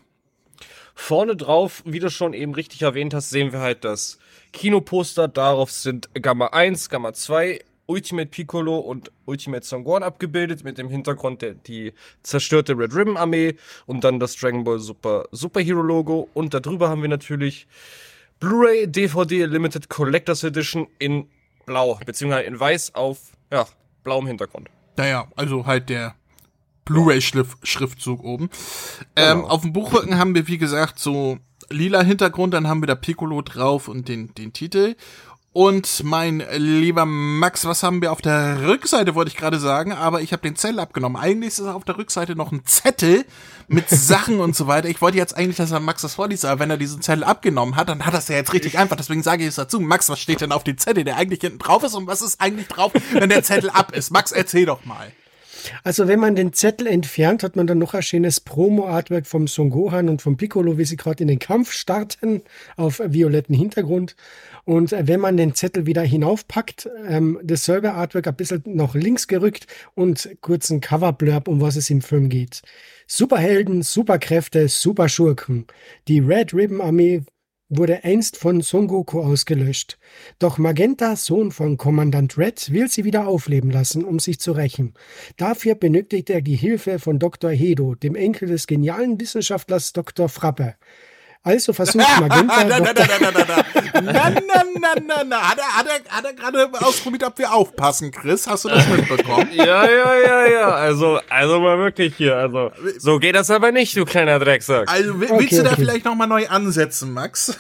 [0.96, 4.20] Vorne drauf, wie du schon eben richtig erwähnt hast, sehen wir halt das
[4.52, 5.28] Kinoposter.
[5.28, 10.90] Darauf sind Gamma 1, Gamma 2 Ultimate Piccolo und Ultimate Son Gohan abgebildet, mit dem
[10.90, 13.56] Hintergrund der, die zerstörte Red Ribbon Armee
[13.88, 16.30] und dann das Dragon Ball Super Superhero Logo.
[16.34, 17.68] Und darüber haben wir natürlich
[18.40, 21.28] Blu-ray DVD Limited Collectors Edition in
[21.66, 23.20] blau, beziehungsweise in weiß auf,
[23.52, 23.66] ja,
[24.04, 24.70] blauem Hintergrund.
[25.00, 26.14] Naja, also halt der
[26.84, 28.50] Blu-ray-Schriftzug oben.
[29.16, 31.38] Ähm, auf dem Buchrücken haben wir, wie gesagt, so
[31.70, 34.98] lila Hintergrund, dann haben wir da Piccolo drauf und den, den Titel.
[35.52, 40.22] Und mein lieber Max, was haben wir auf der Rückseite, wollte ich gerade sagen, aber
[40.22, 41.20] ich habe den Zettel abgenommen.
[41.20, 43.26] Eigentlich ist auf der Rückseite noch ein Zettel
[43.68, 44.90] mit Sachen und so weiter.
[44.90, 47.76] Ich wollte jetzt eigentlich, dass er Max das vorliest, aber wenn er diesen Zettel abgenommen
[47.76, 48.96] hat, dann hat er es ja jetzt richtig einfach.
[48.96, 49.80] Deswegen sage ich es dazu.
[49.80, 52.40] Max, was steht denn auf dem Zettel, der eigentlich hinten drauf ist und was ist
[52.40, 54.12] eigentlich drauf, wenn der Zettel ab ist?
[54.12, 55.12] Max, erzähl doch mal.
[55.84, 59.70] Also wenn man den Zettel entfernt, hat man dann noch ein schönes Promo-Artwork vom Son
[59.70, 62.42] Gohan und vom Piccolo, wie sie gerade in den Kampf starten,
[62.76, 64.16] auf violetten Hintergrund.
[64.70, 69.28] Und äh, wenn man den Zettel wieder hinaufpackt, ähm, dasselbe Artwork ein bisschen nach links
[69.28, 72.62] gerückt und kurzen Coverblurb, um was es im Film geht.
[73.08, 75.66] Superhelden, Superkräfte, Superschurken.
[76.08, 77.24] Die Red Ribbon Armee
[77.70, 79.98] wurde einst von Son Goku ausgelöscht.
[80.38, 84.94] Doch Magenta, Sohn von Kommandant Red, will sie wieder aufleben lassen, um sich zu rächen.
[85.38, 87.50] Dafür benötigt er die Hilfe von Dr.
[87.50, 90.30] Hedo, dem Enkel des genialen Wissenschaftlers Dr.
[90.30, 90.76] Frappe.
[91.42, 92.64] Also versucht Magenta.
[92.66, 94.34] na, na, na, na,
[94.80, 98.46] na, na, na, Hat er, hat er, hat er gerade ausprobiert, ob wir aufpassen, Chris?
[98.46, 99.48] Hast du das mitbekommen?
[99.54, 100.70] ja, ja, ja, ja.
[100.70, 102.36] Also, also mal wirklich hier.
[102.36, 104.92] Also, so geht das aber nicht, du kleiner Drecksack.
[104.92, 107.58] Also, willst okay, du da vielleicht nochmal neu ansetzen, Max?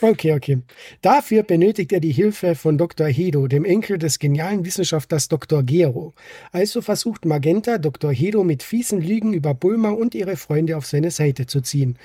[0.00, 0.58] Okay, okay.
[1.02, 3.08] Dafür benötigt er die Hilfe von Dr.
[3.08, 5.64] Hedo, dem Enkel des genialen Wissenschaftlers Dr.
[5.64, 6.14] Gero.
[6.52, 8.12] Also versucht Magenta, Dr.
[8.12, 11.98] Hedo mit fiesen Lügen über Bulma und ihre Freunde auf seine Seite zu ziehen.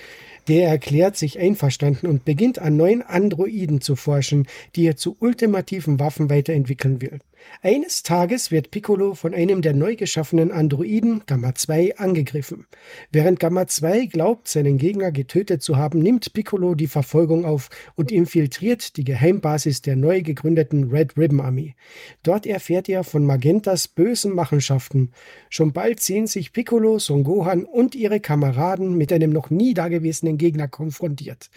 [0.48, 6.00] Der erklärt sich einverstanden und beginnt an neuen Androiden zu forschen, die er zu ultimativen
[6.00, 7.20] Waffen weiterentwickeln will.
[7.62, 12.66] Eines Tages wird Piccolo von einem der neu geschaffenen Androiden Gamma 2 angegriffen.
[13.12, 18.12] Während Gamma 2 glaubt, seinen Gegner getötet zu haben, nimmt Piccolo die Verfolgung auf und
[18.12, 21.76] infiltriert die Geheimbasis der neu gegründeten Red Ribbon Armee.
[22.24, 25.12] Dort erfährt er von Magentas bösen Machenschaften.
[25.50, 30.33] Schon bald sehen sich Piccolo, Son Gohan und ihre Kameraden mit einem noch nie dagewesenen
[30.38, 31.50] Gegner konfrontiert.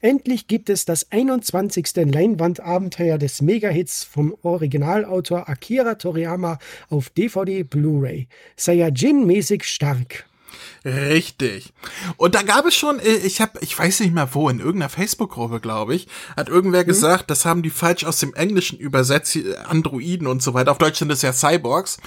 [0.00, 1.88] Endlich gibt es das 21.
[1.96, 8.28] Leinwandabenteuer des Megahits vom Originalautor Akira Toriyama auf DVD Blu-ray.
[8.56, 10.28] Saiyajin-mäßig stark.
[10.84, 11.72] Richtig.
[12.16, 14.88] Und da gab es schon, äh, ich habe, ich weiß nicht mehr wo, in irgendeiner
[14.88, 20.26] Facebook-Gruppe, glaube ich, hat irgendwer gesagt, das haben die falsch aus dem Englischen übersetzt, Androiden
[20.26, 20.70] und so weiter.
[20.70, 21.98] Auf Deutsch sind es ja Cyborgs.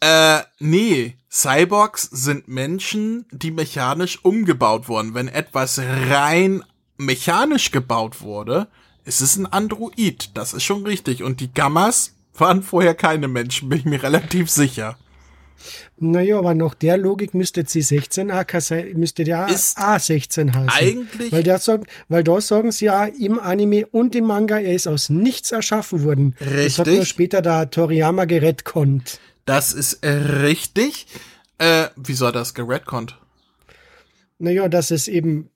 [0.00, 5.14] Äh, nee, Cyborgs sind Menschen, die mechanisch umgebaut wurden.
[5.14, 6.62] Wenn etwas rein
[6.96, 8.68] mechanisch gebaut wurde,
[9.04, 10.30] ist es ein Android.
[10.34, 11.22] Das ist schon richtig.
[11.22, 14.96] Und die Gammas waren vorher keine Menschen, bin ich mir relativ sicher.
[15.98, 20.68] Naja, aber nach der Logik müsste C16 AK sein, müsste der Ist A16 heißen.
[20.68, 24.72] eigentlich- Weil, der sagt, weil da sagen sie ja im Anime und im Manga, er
[24.74, 26.36] ist aus nichts erschaffen worden.
[26.38, 26.94] Das hat Richtig.
[26.94, 29.18] nur später da Toriyama gerettet.
[29.48, 31.06] Das ist äh, richtig.
[31.56, 33.18] Äh, wieso hat das geredconnt?
[34.38, 35.50] Naja, dass es eben,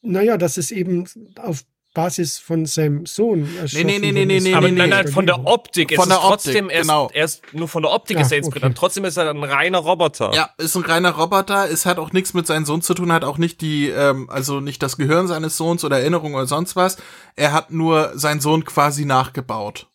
[0.00, 4.44] naja, dass es eben auf Basis von seinem Sohn erschaffen nee, nee, nee, nee, ist.
[4.44, 4.94] nee, aber nee, nein, nee.
[4.96, 5.94] nein, von der Optik.
[5.94, 7.10] Von es der ist trotzdem Optik, erst, genau.
[7.12, 8.64] erst nur von der Optik Ah, ist er inspiriert.
[8.64, 8.74] okay.
[8.78, 10.32] Trotzdem ist er ein reiner Roboter.
[10.32, 11.68] Ja, ist ein reiner Roboter.
[11.68, 14.60] Es hat auch nichts mit seinem Sohn zu tun, hat auch nicht die, ähm, also
[14.60, 16.96] nicht das Gehirn seines Sohns oder Erinnerung oder sonst was.
[17.34, 19.88] Er hat nur seinen Sohn quasi nachgebaut.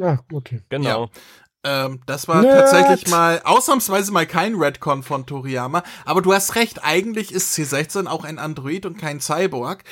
[0.00, 0.62] Ah, okay.
[0.70, 1.10] Genau.
[1.64, 2.70] Ähm, das war Nerd.
[2.70, 5.82] tatsächlich mal ausnahmsweise mal kein Redcon von Toriyama.
[6.04, 9.84] Aber du hast recht, eigentlich ist C16 auch ein Android und kein Cyborg.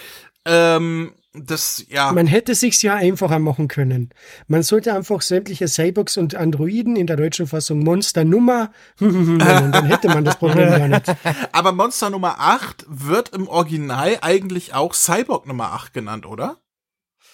[0.44, 2.11] Ähm, das, ja.
[2.11, 4.11] Man hätte sich's ja einfacher machen können.
[4.48, 9.38] Man sollte einfach sämtliche Cyborgs und Androiden in der deutschen Fassung Monsternummer nennen.
[9.70, 11.04] Dann hätte man das Problem gar nicht.
[11.52, 16.56] Aber Monster Nummer 8 wird im Original eigentlich auch Cyborg Nummer 8 genannt, oder?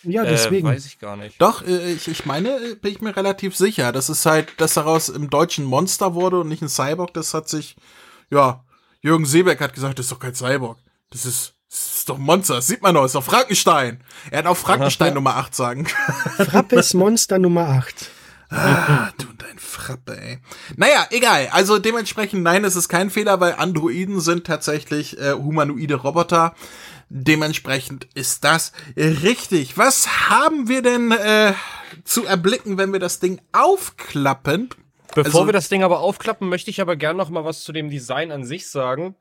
[0.07, 0.67] Ja, Äh, deswegen.
[0.69, 1.41] weiß ich gar nicht.
[1.41, 3.93] Doch, äh, ich, ich meine, äh, bin ich mir relativ sicher.
[3.93, 7.13] Das ist halt, dass daraus im Deutschen Monster wurde und nicht ein Cyborg.
[7.15, 7.77] Das hat sich,
[8.31, 8.65] ja,
[9.03, 10.79] Jürgen Seebeck hat gesagt, das ist doch kein Cyborg.
[11.11, 12.55] Das ist, das ist doch ein Monster.
[12.57, 14.03] Das sieht man doch, das ist doch Frankenstein.
[14.31, 16.49] Er hat auch Frankenstein Nummer 8 sagen können.
[16.51, 18.11] Frappes Monster Nummer 8.
[18.49, 20.39] Ah, du und dein Frappe, ey.
[20.77, 21.49] Naja, egal.
[21.51, 26.55] Also dementsprechend, nein, es ist kein Fehler, weil Androiden sind tatsächlich äh, humanoide Roboter.
[27.09, 29.79] Dementsprechend ist das richtig.
[29.79, 31.53] Was haben wir denn äh,
[32.05, 34.71] zu erblicken, wenn wir das Ding aufklappen?
[35.15, 37.73] Bevor Also- wir das Ding aber aufklappen, möchte ich aber gern noch mal was zu
[37.73, 39.15] dem Design an sich sagen.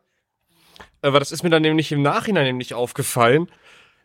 [1.01, 3.49] Äh, weil das ist mir dann nämlich im Nachhinein nämlich aufgefallen.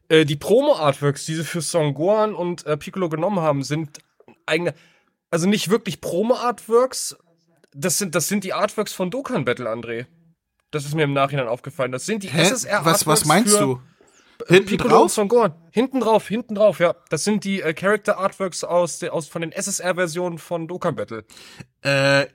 [0.08, 3.98] Äh, die Promo-Artworks, die sie für Son Gohan und äh, Piccolo genommen haben, sind
[4.44, 4.74] eigene,
[5.30, 7.16] also nicht wirklich Promo-Artworks.
[7.72, 10.06] Das sind, das sind die Artworks von Dokkan Battle, André.
[10.70, 11.92] Das ist mir im Nachhinein aufgefallen.
[11.92, 12.42] Das sind die Hä?
[12.42, 13.80] SSR Was, was meinst du?
[14.46, 15.12] äh, Hinten Piccolo drauf?
[15.12, 15.54] Son Gohan.
[15.70, 16.94] Hinten drauf, hinten drauf, ja.
[17.08, 21.24] Das sind die äh, Character Artworks aus, aus von den SSR-Versionen von Dokkan Battle.
[21.82, 22.26] Äh,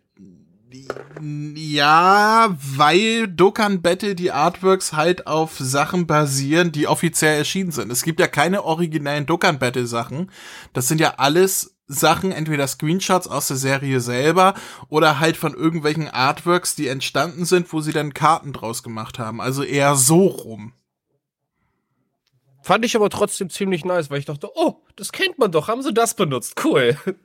[1.22, 7.92] ja, weil Dokkan Battle die Artworks halt auf Sachen basieren, die offiziell erschienen sind.
[7.92, 10.32] Es gibt ja keine originellen Dokkan Battle Sachen.
[10.74, 14.56] Das sind ja alles Sachen, entweder Screenshots aus der Serie selber
[14.90, 19.40] oder halt von irgendwelchen Artworks, die entstanden sind, wo sie dann Karten draus gemacht haben.
[19.40, 20.74] Also eher so rum.
[22.64, 25.84] Fand ich aber trotzdem ziemlich nice, weil ich dachte, oh, das kennt man doch, haben
[25.84, 26.64] sie das benutzt?
[26.64, 26.98] Cool.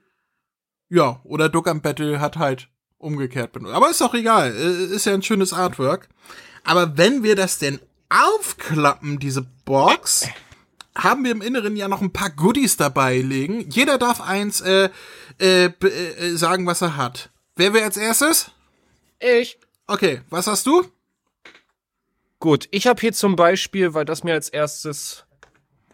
[0.93, 2.69] Ja, oder Dokkan Battle hat halt
[2.99, 3.75] umgekehrt benutzt.
[3.75, 6.09] Aber ist auch egal, äh, ist ja ein schönes Artwork.
[6.65, 10.29] Aber wenn wir das denn aufklappen, diese Box,
[10.97, 13.69] haben wir im Inneren ja noch ein paar Goodies dabei liegen.
[13.71, 14.91] Jeder darf eins äh,
[15.39, 17.31] äh, be- äh, sagen, was er hat.
[17.57, 18.51] Wer will als erstes?
[19.21, 19.59] Ich.
[19.87, 20.85] Okay, was hast du?
[22.39, 25.25] Gut, ich habe hier zum Beispiel, weil das mir als erstes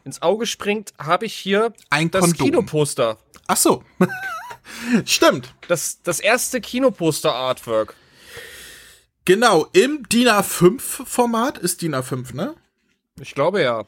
[0.05, 2.47] ins Auge springt, habe ich hier Ein das Kondom.
[2.47, 3.19] Kinoposter.
[3.49, 3.83] Ach so.
[5.05, 5.55] Stimmt.
[5.69, 7.95] Das, das erste Kinoposter-Artwork.
[9.25, 12.55] Genau, im DIN A5-Format ist DIN A5, ne?
[13.21, 13.85] Ich glaube ja.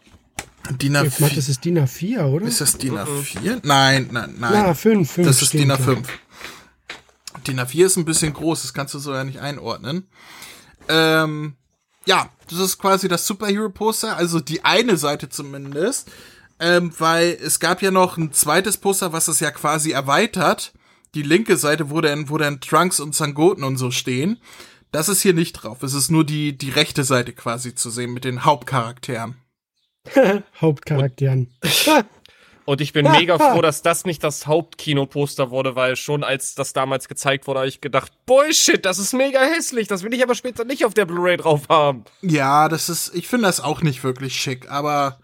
[0.71, 1.35] DIN Ich meine, A4.
[1.35, 2.47] das ist DIN A4, oder?
[2.47, 3.61] Ist das DIN A4?
[3.63, 4.53] Nein, nein, nein.
[4.53, 5.27] Na, 5, 5.
[5.27, 6.05] Das ist DIN A5.
[7.47, 10.09] DIN A4 ist ein bisschen groß, das kannst du so ja nicht einordnen.
[10.89, 11.57] Ähm,
[12.07, 16.11] ja, das ist quasi das Superhero-Poster, also die eine Seite zumindest.
[16.61, 20.73] Ähm, weil es gab ja noch ein zweites Poster, was es ja quasi erweitert.
[21.15, 24.39] Die linke Seite, wo dann, wo dann Trunks und Zangoten und so stehen.
[24.91, 25.83] Das ist hier nicht drauf.
[25.83, 29.37] Es ist nur die, die rechte Seite quasi zu sehen mit den Hauptcharakteren.
[30.61, 31.51] Hauptcharakteren.
[32.65, 36.75] Und ich bin mega froh, dass das nicht das Hauptkinoposter wurde, weil schon als das
[36.75, 40.35] damals gezeigt wurde, habe ich gedacht, Bullshit, das ist mega hässlich, das will ich aber
[40.35, 42.05] später nicht auf der Blu-ray drauf haben.
[42.21, 45.19] Ja, das ist, ich finde das auch nicht wirklich schick, aber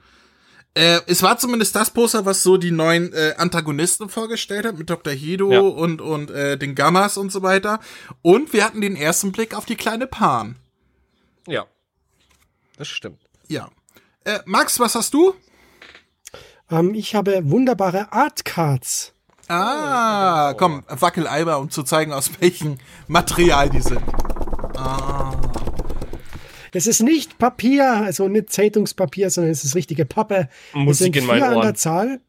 [0.72, 4.88] äh, es war zumindest das Poster, was so die neuen äh, Antagonisten vorgestellt hat, mit
[4.88, 5.12] Dr.
[5.12, 5.60] Hido Ja.
[5.60, 7.78] und, und äh, den Gammas und so weiter.
[8.22, 10.56] Und wir hatten den ersten Blick auf die kleine Pan.
[11.46, 11.66] Ja.
[12.78, 13.20] Das stimmt.
[13.48, 13.68] Ja.
[14.24, 15.34] Äh, Max, was hast du?
[16.70, 19.12] Ähm, ich habe wunderbare Artcards.
[19.48, 24.00] Ah, komm, Wackeleiber, um zu zeigen, aus welchem Material die sind.
[26.72, 30.48] Das ist nicht Papier, also nicht Zeitungspapier, sondern es ist richtige Pappe.
[30.72, 32.20] es Musik sind in vier an der Zahl.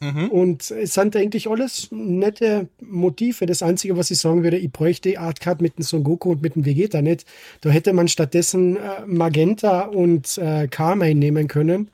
[0.00, 3.46] Und es sind eigentlich alles nette Motive.
[3.46, 6.42] Das Einzige, was ich sagen würde, ich bräuchte die Artcard mit dem Son Goku und
[6.42, 7.24] mit dem Vegeta nicht.
[7.60, 11.90] Da hätte man stattdessen äh, Magenta und äh, Carmine nehmen können,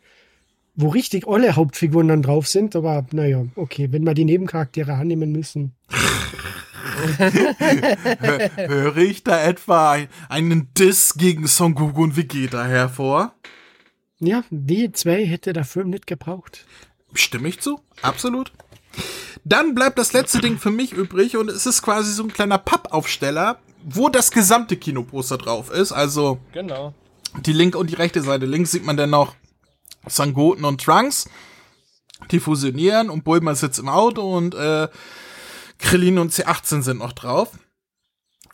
[0.75, 2.75] wo richtig alle Hauptfiguren dann drauf sind.
[2.75, 5.75] Aber naja, okay, wenn wir die Nebencharaktere annehmen müssen.
[8.57, 13.35] Höre ich da etwa einen Diss gegen Son Goku und Vegeta hervor?
[14.19, 16.67] Ja, die zwei hätte der Film nicht gebraucht.
[17.15, 17.81] Stimme ich zu?
[18.03, 18.53] Absolut.
[19.45, 22.59] Dann bleibt das letzte Ding für mich übrig und es ist quasi so ein kleiner
[22.59, 25.93] Pappaufsteller, wo das gesamte Kinoposter drauf ist.
[25.93, 26.95] Also Genau.
[27.47, 28.47] die linke und die rechte Seite.
[28.47, 29.35] Links sieht man dann noch
[30.07, 31.29] Sangoten und Trunks.
[32.31, 34.89] Die fusionieren und Bulma sitzt im Auto und äh,
[35.79, 37.53] Krillin und C18 sind noch drauf.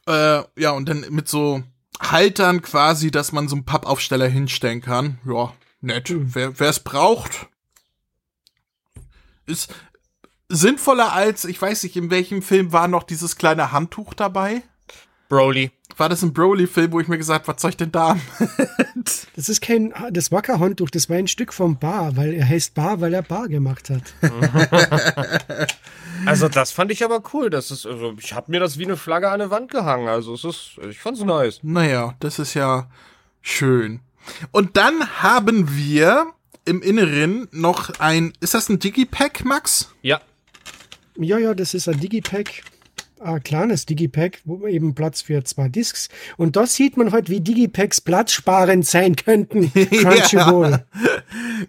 [0.06, 1.62] Äh, ja, und dann mit so
[2.00, 5.18] Haltern quasi, dass man so einen Pappaufsteller hinstellen kann.
[5.26, 6.12] Ja, nett.
[6.14, 7.48] Wer wer es braucht,
[9.46, 9.74] ist
[10.48, 14.62] sinnvoller als, ich weiß nicht, in welchem Film war noch dieses kleine Handtuch dabei?
[15.28, 15.72] Broly.
[15.96, 18.16] War das ein Broly-Film, wo ich mir gesagt, was soll ich denn da?
[19.36, 22.48] Das ist kein, das war kein Handtuch, das war ein Stück vom Bar, weil er
[22.48, 24.02] heißt Bar, weil er Bar gemacht hat.
[26.24, 27.50] Also das fand ich aber cool.
[27.50, 30.08] Das ist, also ich hab mir das wie eine Flagge an eine Wand gehangen.
[30.08, 31.60] Also es ist, ich fand's nice.
[31.62, 32.88] Naja, das ist ja
[33.42, 34.00] schön.
[34.50, 36.32] Und dann haben wir
[36.66, 39.90] im Inneren noch ein, ist das ein Digipack, Max?
[40.02, 40.20] Ja.
[41.16, 42.62] Ja, ja, das ist ein Digipack.
[43.18, 46.10] Ein kleines Digipack, wo eben Platz für zwei Discs.
[46.36, 49.72] Und da sieht man halt, wie Digipacks platzsparend sein könnten.
[49.72, 50.84] Crunchyroll.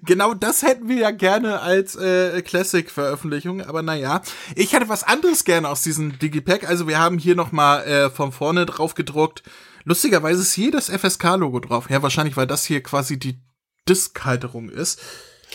[0.05, 4.21] Genau das hätten wir ja gerne als äh, Classic-Veröffentlichung, aber naja.
[4.55, 6.69] Ich hätte was anderes gerne aus diesem Digipack.
[6.69, 9.43] Also wir haben hier nochmal äh, von vorne drauf gedruckt.
[9.83, 11.89] Lustigerweise ist hier das FSK-Logo drauf.
[11.89, 13.39] Ja, wahrscheinlich, weil das hier quasi die
[13.87, 14.99] Diskhalterung ist.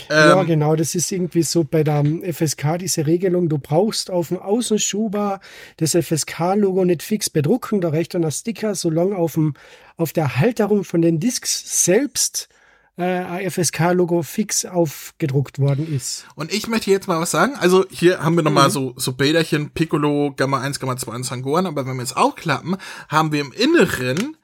[0.08, 0.76] ja, Ähm, genau.
[0.76, 3.48] Das ist irgendwie so bei der FSK diese Regelung.
[3.48, 5.40] Du brauchst auf dem Außenschuber
[5.76, 7.80] das FSK-Logo nicht fix bedrucken.
[7.80, 9.54] Da reicht dann ein Sticker, solange auf, dem,
[9.96, 12.48] auf der Halterung von den Discs selbst
[12.96, 16.26] äh, ein FSK-Logo fix aufgedruckt worden ist.
[16.34, 17.54] Und ich möchte jetzt mal was sagen.
[17.58, 21.66] Also hier haben wir nochmal so, so Bilderchen, Piccolo, Gamma 1, Gamma 2 und Sangoran.
[21.66, 22.76] Aber wenn wir jetzt auch klappen,
[23.08, 24.36] haben wir im Inneren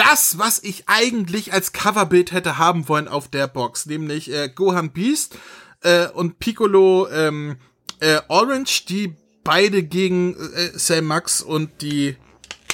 [0.00, 3.86] das, was ich eigentlich als Coverbild hätte haben wollen auf der Box.
[3.86, 5.36] Nämlich äh, Gohan Beast
[5.82, 7.56] äh, und Piccolo ähm,
[8.00, 12.16] äh, Orange, die beide gegen äh, Cell Max und die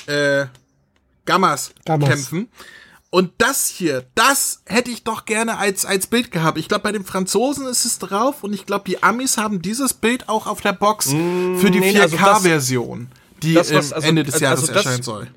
[0.06, 0.46] äh,
[1.24, 2.08] Gammas, Gammas.
[2.08, 2.48] kämpfen.
[3.10, 6.58] Und das hier, das hätte ich doch gerne als, als Bild gehabt.
[6.58, 9.94] Ich glaube, bei den Franzosen ist es drauf und ich glaube, die Amis haben dieses
[9.94, 13.08] Bild auch auf der Box für die nee, also das- 4K-Version,
[13.42, 15.28] die das, was- also- Ende des also Jahres das- erscheinen soll.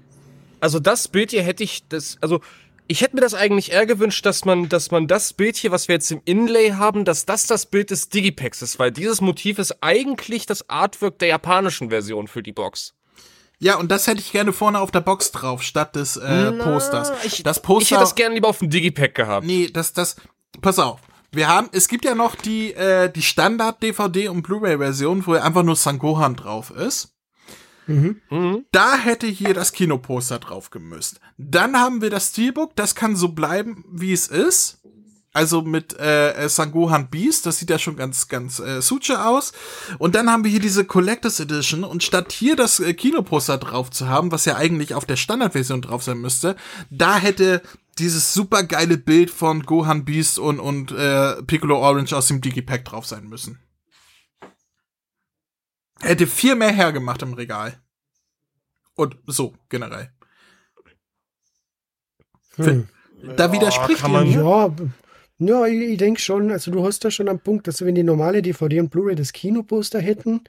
[0.61, 2.41] Also das Bild hier hätte ich das, also
[2.87, 5.87] ich hätte mir das eigentlich eher gewünscht, dass man, dass man das Bild hier, was
[5.87, 9.59] wir jetzt im Inlay haben, dass das das Bild des Digipacks ist, weil dieses Motiv
[9.59, 12.95] ist eigentlich das Artwork der japanischen Version für die Box.
[13.59, 17.11] Ja, und das hätte ich gerne vorne auf der Box drauf, statt des äh, Posters.
[17.25, 17.95] Ich, das ich Poster.
[17.95, 19.45] hätte das gerne lieber auf dem Digipack gehabt.
[19.45, 20.15] Nee, das, das,
[20.61, 21.01] pass auf.
[21.31, 25.75] Wir haben, es gibt ja noch die, äh, die Standard-DVD- und Blu-ray-Version, wo einfach nur
[25.75, 27.13] Sangohan drauf ist.
[27.89, 28.65] Mhm.
[28.71, 31.19] Da hätte hier das Kinoposter drauf gemüsst.
[31.37, 34.79] Dann haben wir das Steelbook, das kann so bleiben, wie es ist.
[35.31, 39.53] Also mit äh, Sangohan Beast, das sieht ja schon ganz, ganz äh, suche aus.
[39.99, 43.91] Und dann haben wir hier diese Collectors Edition und statt hier das äh, Kinoposter drauf
[43.91, 46.55] zu haben, was ja eigentlich auf der Standardversion drauf sein müsste,
[46.89, 47.61] da hätte
[47.99, 52.85] dieses super geile Bild von Gohan Beast und, und äh, Piccolo Orange aus dem Digipack
[52.85, 53.59] drauf sein müssen.
[56.01, 57.81] Hätte viel mehr hergemacht im Regal.
[58.95, 60.11] Und so, generell.
[62.55, 62.87] Hm.
[63.37, 64.41] Da widerspricht ihr man- mir.
[64.41, 64.75] Ja,
[65.39, 68.03] ja, ich, ich denke schon, also du hast da schon einen Punkt, dass wenn die
[68.03, 70.41] normale DVD und Blu-ray das Kinoposter hätten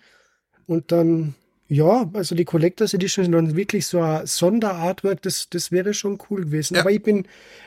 [0.67, 1.35] und dann,
[1.73, 6.41] ja, also die Collectors Edition dann wirklich so ein Sonderartwork, das, das wäre schon cool
[6.45, 6.75] gewesen.
[6.75, 6.81] Ja.
[6.81, 7.27] Aber ich bin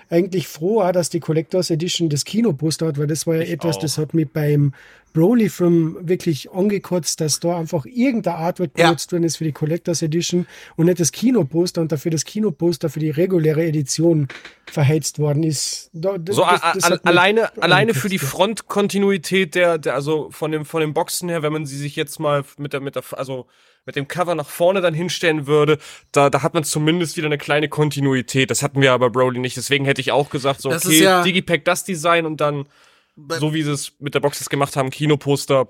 [0.09, 3.77] eigentlich froh, dass die Collectors Edition das Kinoposter hat, weil das war ja Ich etwas,
[3.77, 3.81] auch.
[3.81, 4.73] das hat mich beim
[5.13, 8.87] Broly-Film wirklich angekotzt, dass da einfach irgendein Artwork Ja.
[8.87, 12.89] benutzt worden ist für die Collectors Edition und nicht das Kinoposter und dafür das Kinoposter
[12.89, 14.27] für die reguläre Edition
[14.69, 15.89] verheizt worden ist.
[15.93, 20.51] Da, das, So das- das a- alleine, alleine für die Frontkontinuität der, der, also von
[20.51, 23.03] dem, von den Boxen her, wenn man sie sich jetzt mal mit der, mit der,
[23.11, 23.45] also
[23.85, 25.77] mit dem Cover nach vorne dann hinstellen würde,
[26.11, 28.49] da, da hat man zumindest wieder eine kleine Kontinuität.
[28.49, 29.57] Das hatten wir aber Broly nicht.
[29.57, 32.67] Deswegen hätte ich auch gesagt, so, Das okay, ja- Digipack das Design und dann,
[33.15, 35.67] Bei- so wie sie es mit der Box jetzt gemacht haben, Kinoposter.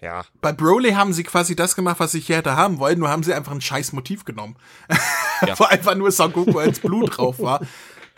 [0.00, 0.24] Ja.
[0.40, 3.22] Bei Broly haben sie quasi das gemacht, was ich hier hätte haben wollen, nur haben
[3.22, 4.56] sie einfach ein scheiß Motiv genommen.
[5.44, 5.58] Ja.
[5.58, 7.60] Wo einfach nur Son Goku als Blut drauf war.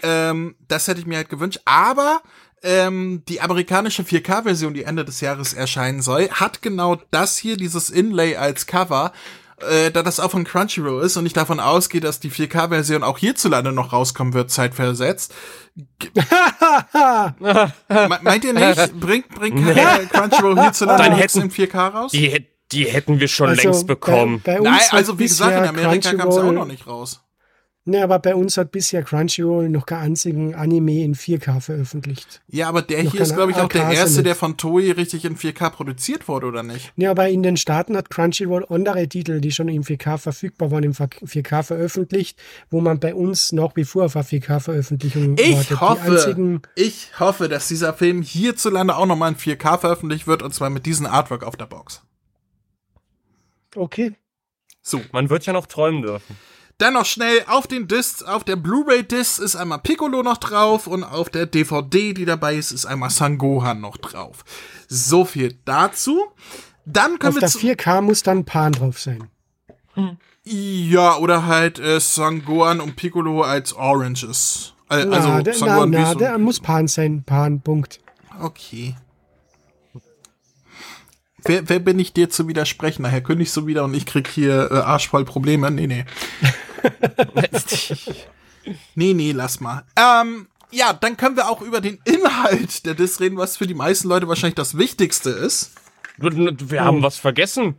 [0.03, 1.61] Ähm, das hätte ich mir halt gewünscht.
[1.65, 2.21] Aber
[2.65, 7.91] ähm, die amerikanische 4K-Version, die Ende des Jahres erscheinen soll, hat genau das hier, dieses
[7.91, 9.13] Inlay als Cover.
[9.71, 13.19] Äh, da das auch von Crunchyroll ist und ich davon ausgehe, dass die 4K-Version auch
[13.19, 15.33] hierzulande noch rauskommen wird, zeitversetzt.
[17.39, 18.93] Me meint ihr nicht?
[19.01, 19.57] Bringt, bringt
[20.11, 22.13] Crunchyroll hierzulande Dann noch hätten- in 4K raus?
[22.13, 24.41] Die, die hätten wir schon Also längst bekommen.
[24.45, 27.24] Bei, bei Nein, also wie gesagt, in Amerika kam es ja auch noch nicht raus.
[27.87, 32.41] Ne, aber bei uns hat bisher Crunchyroll noch keinen einzigen Anime in 4K veröffentlicht.
[32.49, 34.27] Ja, aber der Noch hier ist, glaube ich, auch der erste, mit.
[34.27, 36.97] der von Toei richtig in 4K produziert wurde, oder nicht?
[36.97, 40.83] Ne, aber in den Staaten hat Crunchyroll andere Titel, die schon im 4K verfügbar waren,
[40.83, 45.81] im 4K veröffentlicht, wo man bei uns nach wie vor auf eine 4K-Veröffentlichung Ich wartet.
[45.81, 50.71] Hoffe, ich hoffe, dass dieser Film hierzulande auch nochmal in 4K veröffentlicht wird, und zwar
[50.71, 52.03] mit diesem Artwork auf der Box.
[53.77, 54.13] okay.
[54.81, 56.37] So, Man wird ja noch träumen dürfen.
[56.79, 61.05] Dann noch schnell auf den Discs, auf der Blu-ray-Disc ist einmal Piccolo noch drauf und
[61.05, 64.45] auf der DVD, die dabei ist, ist einmal Sangohan noch drauf.
[64.89, 66.21] So viel dazu.
[66.85, 69.29] Dann können Auf wir der zu, 4K muss dann Pan drauf sein.
[70.43, 74.75] Ja, oder halt äh, Sangohan und Piccolo als Oranges.
[74.91, 77.23] Äh, Na, also der, na, Sangohan na, und- der muss Pan sein.
[77.25, 78.01] Pan, Punkt.
[78.41, 78.97] Okay.
[81.47, 83.03] Wer, wer bin ich dir zu widersprechen?
[83.03, 85.71] Nachher kündigst du wieder und ich krieg hier äh, arschvoll Probleme.
[85.71, 86.05] Nee, nee.
[88.95, 89.85] Nee, nee, lass mal.
[89.97, 93.75] Ähm, ja, dann können wir auch über den Inhalt der Diss reden, was für die
[93.75, 95.73] meisten Leute wahrscheinlich das Wichtigste ist.
[96.17, 97.77] Wir haben was vergessen.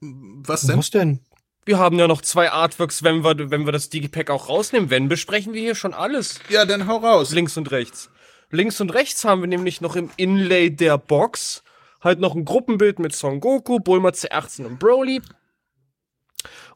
[0.00, 0.78] Was denn?
[0.78, 1.20] Was denn?
[1.64, 4.90] Wir haben ja noch zwei Artworks, wenn wir, wenn wir das Digipack auch rausnehmen.
[4.90, 6.40] Wenn, besprechen wir hier schon alles.
[6.48, 7.32] Ja, dann hau raus.
[7.32, 8.10] Links und rechts.
[8.50, 11.64] Links und rechts haben wir nämlich noch im Inlay der Box
[12.02, 15.20] halt noch ein Gruppenbild mit Son Goku, Bulma C18 und Broly.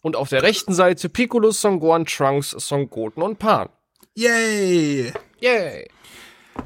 [0.03, 3.69] Und auf der rechten Seite Piccolo, Son Gohan, Trunks, Son Goten und Pan.
[4.15, 5.13] Yay!
[5.41, 5.89] Yay!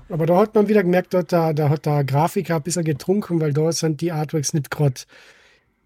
[0.08, 3.40] Aber da hat man wieder gemerkt, da, da, da hat der Grafiker ein bisschen getrunken,
[3.40, 5.00] weil da sind die Artworks nicht gerade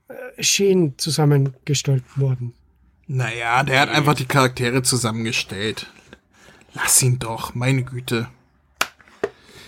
[0.08, 2.54] äh, schön zusammengestellt worden.
[3.06, 5.86] Naja, der hat einfach die Charaktere zusammengestellt.
[6.74, 8.28] Lass ihn doch, meine Güte.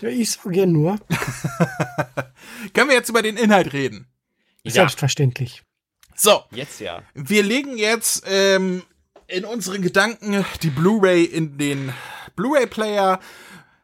[0.01, 0.99] Ja, ich sage nur,
[2.75, 4.07] Können wir jetzt über den Inhalt reden?
[4.65, 5.63] selbstverständlich.
[6.23, 7.01] So, Jetzt ja.
[7.15, 8.83] wir legen jetzt ähm,
[9.27, 11.95] in unseren Gedanken die Blu-ray in den
[12.37, 13.21] Blu-ray-Player,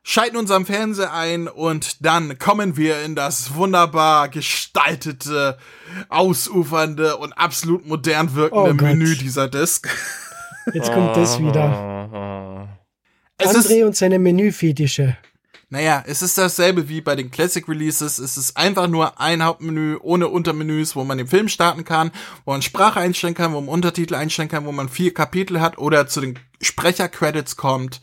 [0.02, 5.56] schalten unseren Fernseher ein und dann kommen wir in das wunderbar gestaltete,
[6.10, 8.86] ausufernde und absolut modern wirkende Oh.
[8.86, 9.88] Menü dieser Disc.
[10.74, 12.68] Jetzt kommt das wieder.
[13.38, 15.18] Es ist, André und seine Menüfetische.
[15.68, 18.18] Naja, es ist dasselbe wie bei den Classic Releases.
[18.18, 22.12] Es ist einfach nur ein Hauptmenü ohne Untermenüs, wo man den Film starten kann,
[22.44, 25.78] wo man Sprache einstellen kann, wo man Untertitel einstellen kann, wo man vier Kapitel hat
[25.78, 28.00] oder zu den Sprechercredits kommt.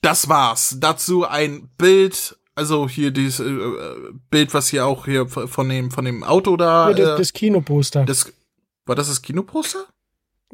[0.00, 0.76] Das war's.
[0.80, 5.90] Dazu ein Bild, also hier dieses äh, äh, Bild, was hier auch hier von dem
[5.90, 6.88] von dem Auto da.
[6.88, 8.04] Ja, das, äh, das Kinoposter.
[8.04, 8.32] das
[8.86, 9.86] war das das Kinoposter?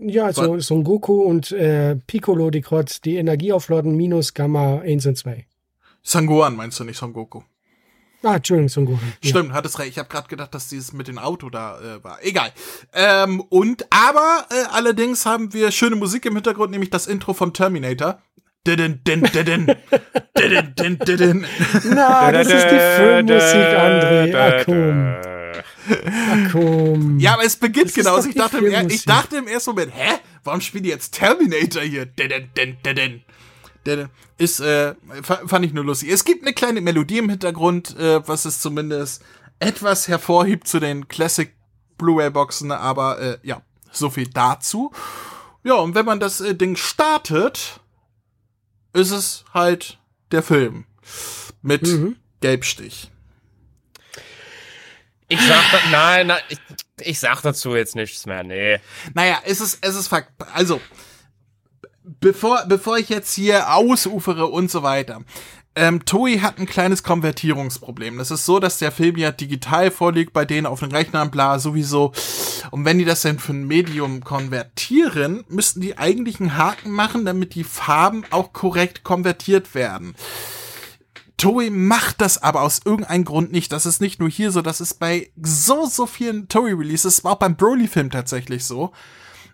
[0.03, 5.07] ja, so Son Goku und äh, Piccolo, die gerade die Energie aufladen, minus Gamma 1
[5.07, 5.46] und 2.
[6.03, 7.42] Sangohan meinst du nicht, Son Goku?
[8.22, 9.01] Ah, Entschuldigung, Son Goku.
[9.22, 9.30] Ja.
[9.30, 9.90] Stimmt, hattest recht.
[9.90, 12.18] Ich habe gerade gedacht, dass dieses mit dem Auto da äh, war.
[12.22, 12.53] Egal.
[12.92, 17.55] Ähm, und aber äh, allerdings haben wir schöne Musik im Hintergrund, nämlich das Intro von
[17.55, 18.20] Terminator.
[18.66, 19.74] Didin, din, didin.
[20.36, 21.46] Didin, din, didin.
[21.84, 24.64] Na, das ist die Filmmusik, André.
[24.64, 25.30] Komm.
[26.07, 27.18] Ah, komm.
[27.18, 28.18] Ja, aber es beginnt genau.
[28.18, 30.18] doch Ich dachte, im, ich dachte im ersten Moment, hä?
[30.44, 32.05] Warum spielen die jetzt Terminator hier?
[32.05, 33.22] Didin, din, didin.
[33.87, 34.09] Didin.
[34.39, 36.11] Ist, äh, fa- fand ich nur lustig.
[36.11, 39.22] Es gibt eine kleine Melodie im Hintergrund, äh, was es zumindest
[39.59, 41.55] etwas hervorhebt zu den Classic
[41.99, 43.62] Blu-ray-Boxen, aber äh, ja,
[43.93, 44.93] so viel dazu.
[45.64, 47.81] Ja, und wenn man das äh, Ding startet,
[48.95, 49.99] ist es halt
[50.33, 50.87] der Film
[51.62, 52.16] mit Mhm.
[52.41, 53.11] Gelbstich.
[55.28, 56.59] Ich sag da, nein, nein, ich,
[57.03, 58.81] ich sag dazu jetzt nichts mehr, nee.
[59.14, 60.33] Naja, es ist, es ist Fakt.
[60.55, 60.81] Also,
[62.20, 65.22] bevor, bevor ich jetzt hier ausufere und so weiter.
[65.76, 68.18] Ähm, Toei hat ein kleines Konvertierungsproblem.
[68.18, 71.61] Das ist so, dass der Film ja digital vorliegt bei denen auf den Rechnern, bla,
[71.61, 72.12] sowieso.
[72.72, 77.24] Und wenn die das dann für ein Medium konvertieren, müssten die eigentlich einen Haken machen,
[77.24, 80.16] damit die Farben auch korrekt konvertiert werden.
[81.36, 83.72] Toei macht das aber aus irgendeinem Grund nicht.
[83.72, 87.38] Das ist nicht nur hier so, das ist bei so, so vielen Toei-Releases, war auch
[87.38, 88.92] beim Broly-Film tatsächlich so.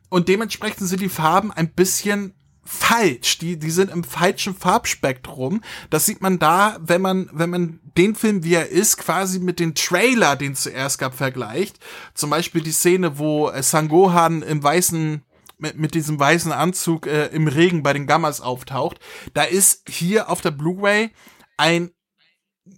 [0.08, 2.34] Und dementsprechend sind die Farben ein bisschen
[2.66, 3.38] falsch.
[3.38, 5.62] Die, die sind im falschen Farbspektrum.
[5.90, 9.60] Das sieht man da, wenn man, wenn man den Film, wie er ist, quasi mit
[9.60, 11.78] dem Trailer, den es zuerst gab, vergleicht.
[12.14, 15.22] Zum Beispiel die Szene, wo äh, Sangohan im weißen
[15.58, 18.98] mit, mit diesem weißen Anzug äh, im Regen bei den Gammas auftaucht.
[19.32, 21.10] Da ist hier auf der Blu-ray
[21.56, 21.90] ein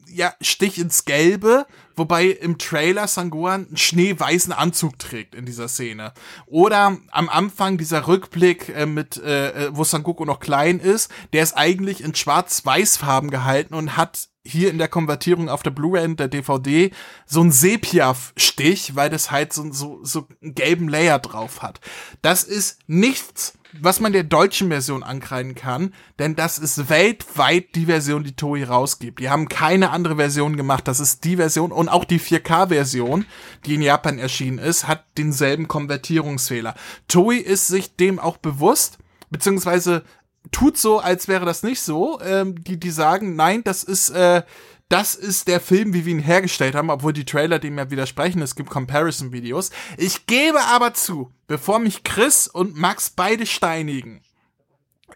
[0.06, 1.66] ja, Stich ins Gelbe,
[1.98, 6.12] wobei im Trailer Sangohan einen schneeweißen Anzug trägt in dieser Szene.
[6.46, 11.42] Oder am Anfang dieser Rückblick äh, mit, äh, äh, wo Sangoku noch klein ist, der
[11.42, 16.20] ist eigentlich in schwarz-weiß-Farben gehalten und hat hier in der Konvertierung auf der Blu-ray und
[16.20, 16.90] der DVD
[17.26, 21.80] so ein Sepia-Stich, weil das halt so, so, so einen gelben Layer drauf hat.
[22.22, 27.86] Das ist nichts, was man der deutschen Version ankreiden kann, denn das ist weltweit die
[27.86, 29.20] Version, die Toei rausgibt.
[29.20, 30.88] Die haben keine andere Version gemacht.
[30.88, 33.26] Das ist die Version und auch die 4K-Version,
[33.66, 36.74] die in Japan erschienen ist, hat denselben Konvertierungsfehler.
[37.08, 38.98] Toei ist sich dem auch bewusst,
[39.30, 40.02] beziehungsweise
[40.50, 42.20] tut so, als wäre das nicht so.
[42.22, 44.42] Ähm, die, die sagen, nein, das ist, äh,
[44.88, 48.40] das ist der Film, wie wir ihn hergestellt haben, obwohl die Trailer dem ja widersprechen.
[48.40, 49.70] Es gibt Comparison-Videos.
[49.98, 54.22] Ich gebe aber zu, bevor mich Chris und Max beide steinigen,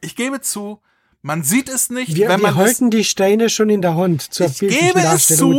[0.01, 0.81] ich gebe zu,
[1.23, 3.95] man sieht es nicht, Wir, wenn wir man es, halten die Steine schon in der
[3.95, 5.59] Hand zur Ich gebe es zu.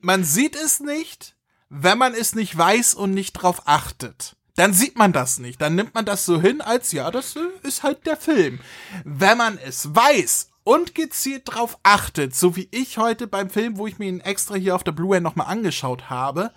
[0.00, 1.36] Man sieht es nicht,
[1.68, 4.36] wenn man es nicht weiß und nicht drauf achtet.
[4.54, 5.60] Dann sieht man das nicht.
[5.60, 8.60] Dann nimmt man das so hin, als ja, das äh, ist halt der Film.
[9.04, 13.86] Wenn man es weiß und gezielt drauf achtet, so wie ich heute beim Film, wo
[13.86, 16.52] ich mir ihn extra hier auf der Blu-ray nochmal angeschaut habe,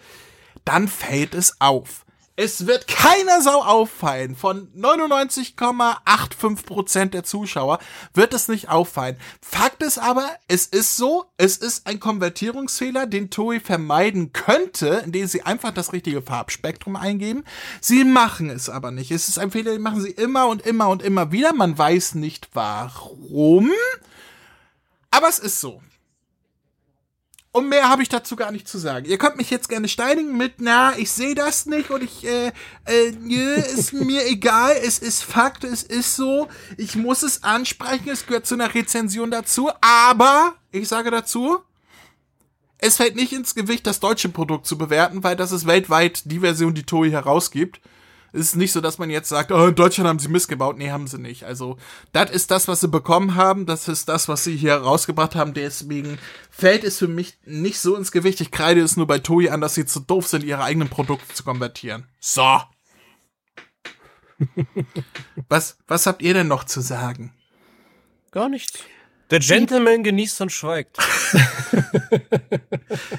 [0.64, 2.05] dann fällt es auf.
[2.38, 4.36] Es wird keiner Sau auffallen.
[4.36, 7.80] Von 99,85% der Zuschauer
[8.14, 9.16] wird es nicht auffallen.
[9.42, 15.28] Fakt ist aber, es ist so, es ist ein Konvertierungsfehler, den Toei vermeiden könnte, indem
[15.28, 17.46] sie einfach das richtige Farbspektrum eingeben.
[17.80, 19.12] Sie machen es aber nicht.
[19.12, 21.54] Es ist ein Fehler, den machen sie immer und immer und immer wieder.
[21.54, 23.72] Man weiß nicht warum.
[25.10, 25.82] Aber es ist so.
[27.56, 29.06] Und mehr habe ich dazu gar nicht zu sagen.
[29.06, 32.48] Ihr könnt mich jetzt gerne steinigen mit, na, ich sehe das nicht und ich, äh,
[32.48, 38.10] äh, nö, ist mir egal, es ist Fakt, es ist so, ich muss es ansprechen,
[38.10, 41.60] es gehört zu einer Rezension dazu, aber, ich sage dazu,
[42.78, 46.42] es fällt nicht ins Gewicht, das deutsche Produkt zu bewerten, weil das ist weltweit die
[46.42, 47.80] Version, die Toei herausgibt.
[48.36, 50.78] Es ist nicht so, dass man jetzt sagt, oh, in Deutschland haben sie missgebaut.
[50.78, 51.46] Nee, haben sie nicht.
[51.46, 51.78] Also,
[52.12, 53.66] das ist das, was sie bekommen haben.
[53.66, 55.54] Das ist das, was sie hier rausgebracht haben.
[55.54, 56.20] Deswegen
[56.50, 58.42] fällt es für mich nicht so ins Gewicht.
[58.42, 61.34] Ich kreide es nur bei Toei an, dass sie zu doof sind, ihre eigenen Produkte
[61.34, 62.08] zu konvertieren.
[62.20, 62.62] So.
[65.48, 67.34] was, was habt ihr denn noch zu sagen?
[68.32, 68.80] Gar nichts.
[69.32, 70.98] Der Gentleman genießt und schweigt.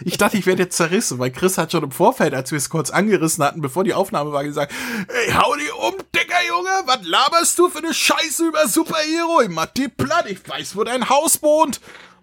[0.05, 2.71] Ich dachte, ich werde jetzt zerrissen, weil Chris hat schon im Vorfeld, als wir es
[2.71, 4.73] kurz angerissen hatten, bevor die Aufnahme war, gesagt,
[5.09, 9.43] ey, hau die um, dicker Junge, was laberst du für eine Scheiße über Superhero?
[9.43, 11.81] Ich mach die platt, ich weiß, wo dein Haus wohnt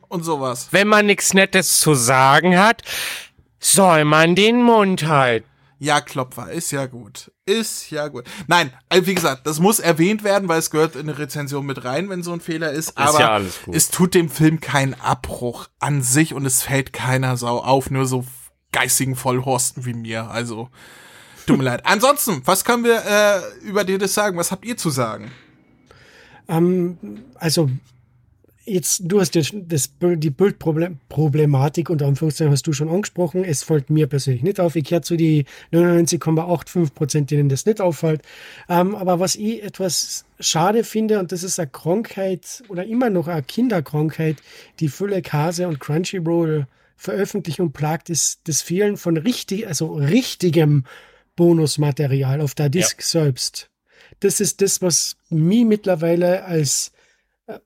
[0.08, 0.70] und sowas.
[0.72, 2.82] Wenn man nichts Nettes zu sagen hat,
[3.60, 5.48] soll man den Mund halten.
[5.84, 7.30] Ja, Klopfer, ist ja gut.
[7.46, 8.24] Ist ja gut.
[8.48, 11.84] Nein, also wie gesagt, das muss erwähnt werden, weil es gehört in eine Rezension mit
[11.84, 12.98] rein, wenn so ein Fehler ist.
[12.98, 13.76] Aber ja alles gut.
[13.76, 18.06] es tut dem Film keinen Abbruch an sich und es fällt keiner Sau auf, nur
[18.06, 18.24] so
[18.72, 20.32] geistigen Vollhorsten wie mir.
[20.32, 20.70] Also,
[21.48, 21.86] tut mir leid.
[21.86, 24.38] Ansonsten, was können wir äh, über dir das sagen?
[24.38, 25.32] Was habt ihr zu sagen?
[26.48, 27.70] Ähm, also
[28.66, 33.44] jetzt, du hast jetzt das, die Bildproblematik unter Anführungszeichen hast du schon angesprochen.
[33.44, 34.76] Es fällt mir persönlich nicht auf.
[34.76, 38.22] Ich kehre zu die 99,85 Prozent, denen das nicht auffällt.
[38.70, 43.28] Ähm, aber was ich etwas schade finde, und das ist eine Krankheit oder immer noch
[43.28, 44.38] eine Kinderkrankheit,
[44.80, 50.86] die Fülle Kase und Crunchyroll veröffentlichen und plagt, ist das Fehlen von richtig, also richtigem
[51.36, 53.06] Bonusmaterial auf der Disk ja.
[53.06, 53.70] selbst.
[54.20, 56.92] Das ist das, was mich mittlerweile als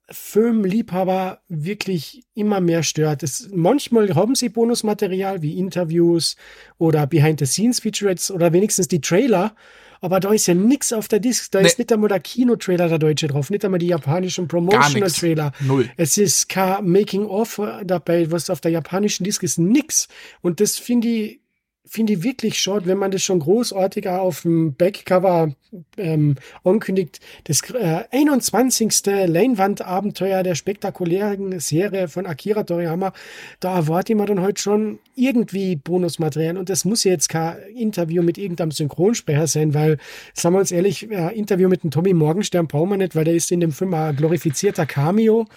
[0.09, 3.21] Filmliebhaber wirklich immer mehr stört.
[3.21, 6.35] Es, manchmal haben sie Bonusmaterial wie Interviews
[6.77, 9.55] oder Behind-the-Scenes-Featurettes oder wenigstens die Trailer,
[10.01, 11.51] aber da ist ja nichts auf der Disc.
[11.51, 11.67] Da nee.
[11.67, 15.51] ist nicht einmal der Kinotrailer der deutsche drauf, nicht einmal die japanischen Promotional-Trailer.
[15.61, 15.89] Null.
[15.97, 20.07] Es ist kein Making-of dabei, was auf der japanischen Disc ist, nix.
[20.41, 21.41] Und das finde ich
[21.87, 25.53] finde ich wirklich schade, wenn man das schon großartig auf dem Backcover
[25.97, 27.19] ähm, ankündigt.
[27.45, 29.05] Das äh, 21.
[29.05, 33.13] Leinwandabenteuer der spektakulären Serie von Akira Toriyama,
[33.59, 36.57] da erwarte ich mir dann heute schon irgendwie Bonusmaterial.
[36.57, 39.97] Und das muss ja jetzt kein Interview mit irgendeinem Synchronsprecher sein, weil,
[40.33, 43.35] sagen wir uns ehrlich, äh, Interview mit dem Tommy Morgenstern brauchen wir nicht, weil der
[43.35, 45.47] ist in dem Film ein glorifizierter Cameo.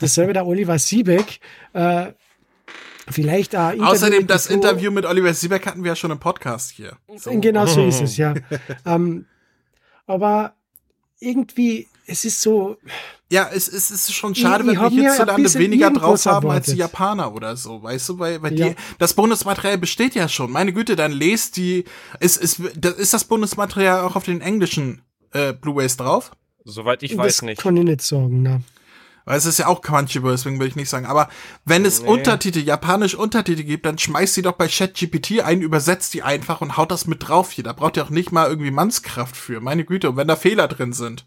[0.00, 1.40] Dasselbe der Oliver Siebeck.
[1.72, 2.12] Äh,
[3.08, 6.70] Vielleicht äh, Interview Außerdem das Interview mit Oliver Siebeck hatten wir ja schon im Podcast
[6.70, 6.96] hier.
[7.16, 7.30] So.
[7.40, 8.34] Genau so ist es, ja.
[8.86, 9.26] ähm,
[10.06, 10.54] aber
[11.20, 12.76] irgendwie, es ist so.
[13.30, 16.76] Ja, es, es ist schon schade, ich, wenn wir hierzulande weniger drauf haben als die
[16.76, 18.68] Japaner oder so, weißt du, weil, weil ja.
[18.68, 20.50] die, das Bonusmaterial besteht ja schon.
[20.50, 21.84] Meine Güte, dann lest die,
[22.20, 25.02] ist, ist, ist das Bonusmaterial auch auf den englischen
[25.32, 26.32] äh, Blu-rays drauf?
[26.64, 27.60] Soweit ich weiß das nicht.
[27.60, 28.62] Kann ich nicht sagen, ne?
[29.26, 31.04] Weil es ist ja auch Crunchyroll, deswegen will ich nicht sagen.
[31.04, 31.28] Aber
[31.64, 32.08] wenn es nee.
[32.08, 36.76] Untertitel, japanisch Untertitel gibt, dann schmeißt sie doch bei ChatGPT ein, übersetzt die einfach und
[36.76, 37.64] haut das mit drauf hier.
[37.64, 39.60] Da braucht ihr auch nicht mal irgendwie Mannskraft für.
[39.60, 41.26] Meine Güte, und wenn da Fehler drin sind.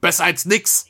[0.00, 0.86] Besser als nix.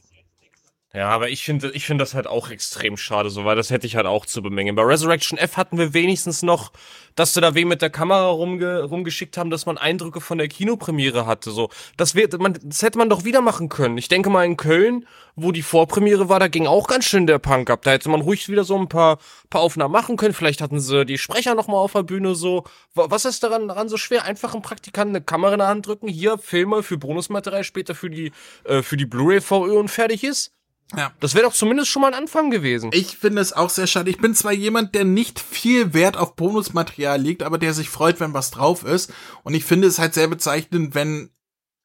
[0.92, 3.86] Ja, aber ich finde, ich finde das halt auch extrem schade, so, weil das hätte
[3.86, 4.74] ich halt auch zu bemängeln.
[4.74, 6.72] Bei Resurrection F hatten wir wenigstens noch,
[7.14, 10.48] dass sie da wem mit der Kamera rumge rumgeschickt haben, dass man Eindrücke von der
[10.48, 11.70] Kinopremiere hatte, so.
[11.96, 13.98] Das wird, man, das hätte man doch wieder machen können.
[13.98, 17.38] Ich denke mal in Köln, wo die Vorpremiere war, da ging auch ganz schön der
[17.38, 17.82] Punk ab.
[17.82, 19.18] Da hätte man ruhig wieder so ein paar,
[19.48, 20.34] paar Aufnahmen machen können.
[20.34, 22.64] Vielleicht hatten sie die Sprecher noch mal auf der Bühne so.
[22.94, 24.24] Was ist daran, daran so schwer?
[24.24, 28.10] Einfach einen Praktikanten eine Kamera in der Hand drücken, hier Filme für Bonusmaterial, später für
[28.10, 28.32] die,
[28.64, 30.52] äh, für die Blu-ray VÖ und fertig ist?
[30.96, 31.12] Ja.
[31.20, 32.90] Das wäre doch zumindest schon mal ein Anfang gewesen.
[32.92, 34.10] Ich finde es auch sehr schade.
[34.10, 38.18] Ich bin zwar jemand, der nicht viel Wert auf Bonusmaterial legt, aber der sich freut,
[38.20, 39.12] wenn was drauf ist.
[39.44, 41.30] Und ich finde es halt sehr bezeichnend, wenn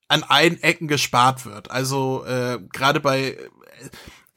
[0.07, 1.71] an allen Ecken gespart wird.
[1.71, 3.37] Also äh, gerade bei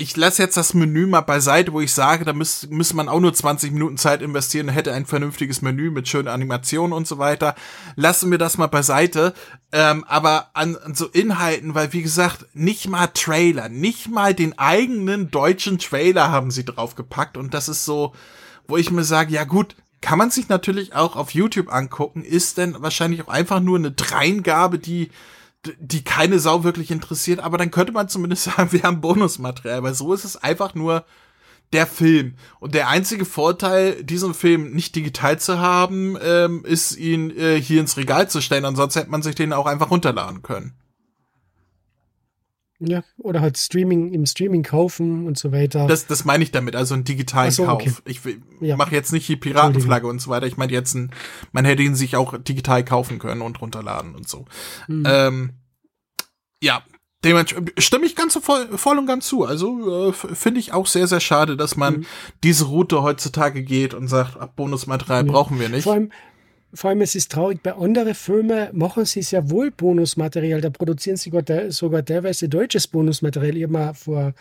[0.01, 3.19] ich lasse jetzt das Menü mal beiseite, wo ich sage, da müsste müsste man auch
[3.19, 7.57] nur 20 Minuten Zeit investieren, hätte ein vernünftiges Menü mit schönen Animationen und so weiter.
[7.97, 9.35] Lassen wir das mal beiseite.
[9.73, 14.57] Ähm, aber an, an so Inhalten, weil wie gesagt, nicht mal Trailer, nicht mal den
[14.57, 18.15] eigenen deutschen Trailer haben sie draufgepackt und das ist so,
[18.69, 22.57] wo ich mir sage, ja gut, kann man sich natürlich auch auf YouTube angucken, ist
[22.57, 25.11] denn wahrscheinlich auch einfach nur eine Dreingabe, die
[25.79, 29.95] die keine Sau wirklich interessiert, aber dann könnte man zumindest sagen, wir haben Bonusmaterial, weil
[29.95, 31.05] so ist es einfach nur
[31.73, 32.35] der Film.
[32.61, 37.81] Und der einzige Vorteil, diesen Film nicht digital zu haben, ähm, ist ihn äh, hier
[37.81, 38.65] ins Regal zu stellen.
[38.65, 40.75] Ansonsten hätte man sich den auch einfach runterladen können.
[42.81, 45.89] Ja, oder halt Streaming, im Streaming kaufen und so weiter.
[45.89, 47.83] Das, das meine ich damit, also einen digitalen so, Kauf.
[47.83, 47.93] Okay.
[48.05, 48.21] Ich
[48.61, 48.77] ja.
[48.77, 50.47] mache jetzt nicht die Piratenflagge und so weiter.
[50.47, 51.11] Ich meine jetzt, ein,
[51.51, 54.45] man hätte ihn sich auch digital kaufen können und runterladen und so.
[54.87, 55.05] Mhm.
[55.07, 55.53] Ähm,
[56.63, 56.85] ja,
[57.25, 59.45] dementsprechend stimme ich ganz voll, voll und ganz zu.
[59.45, 62.07] Also äh, finde ich auch sehr, sehr schade, dass man mhm.
[62.45, 65.33] diese Route heutzutage geht und sagt, ab Bonusmaterial ja.
[65.33, 65.85] brauchen wir nicht.
[65.85, 66.13] Vor allem,
[66.75, 71.17] vor allem es ist traurig, bei anderen Filmen machen sie sehr wohl Bonusmaterial, da produzieren
[71.17, 71.31] sie
[71.71, 73.57] sogar, teilweise deutsches Bonusmaterial.
[73.57, 74.35] Ich habe mal vor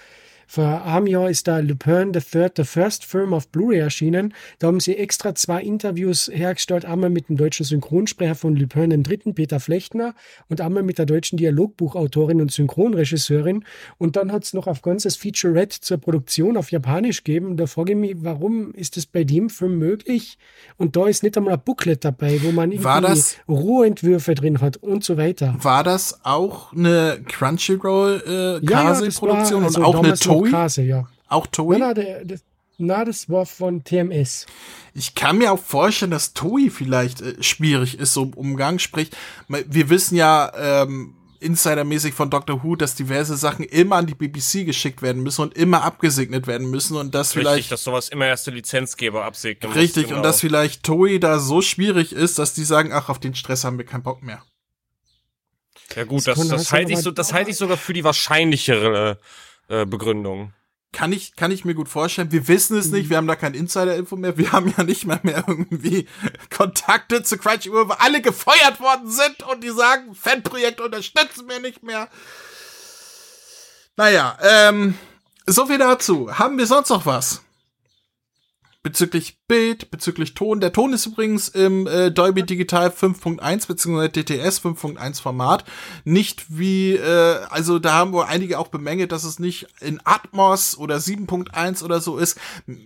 [0.48, 4.34] vor einem Jahr ist da Lupin the Third, the First Film auf Blu-ray erschienen.
[4.60, 9.04] Da haben sie extra zwei Interviews hergestellt, einmal mit dem deutschen Synchronsprecher von Lupin den
[9.04, 10.16] Dritten, Peter Flechtner,
[10.48, 13.66] und einmal mit der deutschen Dialogbuchautorin und Synchronregisseurin.
[13.98, 17.58] Und dann hat es noch auf ganzes Featurette zur Produktion auf Japanisch gegeben.
[17.58, 20.38] Da frage ich mich, warum ist das bei dem Film möglich?
[20.78, 25.04] Und da ist nicht einmal ein Booklet dabei, wo man irgendwie Rohentwürfe drin hat und
[25.04, 25.58] so weiter.
[25.60, 30.50] War das auch eine Crunchyroll-Kase-Produktion äh, ja, ja, und auch eine Toei?
[30.50, 31.08] Kase, ja.
[31.28, 31.78] Auch Toei?
[31.78, 32.40] Na, na, der, der,
[32.78, 34.46] na, das war von TMS.
[34.94, 38.80] Ich kann mir auch vorstellen, dass Toei vielleicht äh, schwierig ist, so im Umgang.
[38.80, 39.10] Sprich,
[39.48, 44.66] wir wissen ja ähm, insidermäßig von Doctor Who, dass diverse Sachen immer an die BBC
[44.66, 47.72] geschickt werden müssen und immer abgesegnet werden müssen und das Richtig, vielleicht.
[47.72, 50.18] dass sowas immer erst der Lizenzgeber absegnen Richtig, muss, genau.
[50.18, 53.64] und dass vielleicht Toei da so schwierig ist, dass die sagen, ach, auf den Stress
[53.64, 54.44] haben wir keinen Bock mehr.
[55.96, 59.20] Ja gut, Das das, das, halte ich so, das halte ich sogar für die wahrscheinlichere
[59.68, 60.54] äh, Begründung.
[60.94, 62.32] Kann ich, kann ich mir gut vorstellen.
[62.32, 64.38] Wir wissen es nicht, wir haben da kein Insider-Info mehr.
[64.38, 66.08] Wir haben ja nicht mal mehr irgendwie
[66.56, 71.84] Kontakte zu Crunchyroll, wo alle gefeuert worden sind und die sagen, Fanprojekt unterstützen wir nicht
[71.84, 72.08] mehr.
[73.98, 74.98] Naja, ähm,
[75.46, 76.38] so viel dazu.
[76.38, 77.42] Haben wir sonst noch was?
[78.84, 80.62] Bezüglich Bild, bezüglich Ton.
[80.62, 84.08] Der Ton ist übrigens im äh, Dolby Digital 5.1 bzw.
[84.08, 85.66] DTS 5.1 Format.
[86.06, 90.78] Nicht wie, äh, also da haben wohl einige auch bemängelt, dass es nicht in Atmos
[90.78, 92.40] oder 7.1 oder so ist.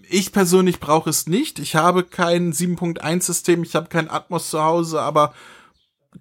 [0.10, 1.60] Ich persönlich brauche es nicht.
[1.60, 5.34] Ich habe kein 7.1 System, ich habe kein Atmos zu Hause, aber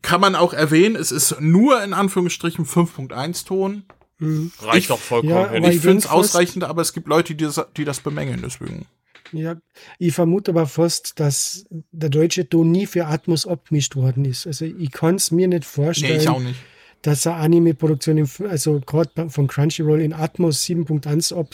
[0.02, 3.84] kann man auch erwähnen, es ist nur in Anführungsstrichen 5.1 Ton.
[4.20, 7.64] Reicht Ich- doch vollkommen ja, Ich finde es ausreichend, aber es gibt Leute, die das,
[7.78, 8.84] die das bemängeln, deswegen.
[9.32, 9.56] Ja,
[9.98, 14.46] ich vermute aber fast, dass der deutsche Ton nie für Atmos abgemischt worden ist.
[14.46, 16.60] Also ich kann es mir nicht Nee, vorstellen, ich auch nicht.
[17.02, 21.48] dass eine Anime-Produktion, im F- also gerade von Crunchyroll in Atmos 7.1 ab,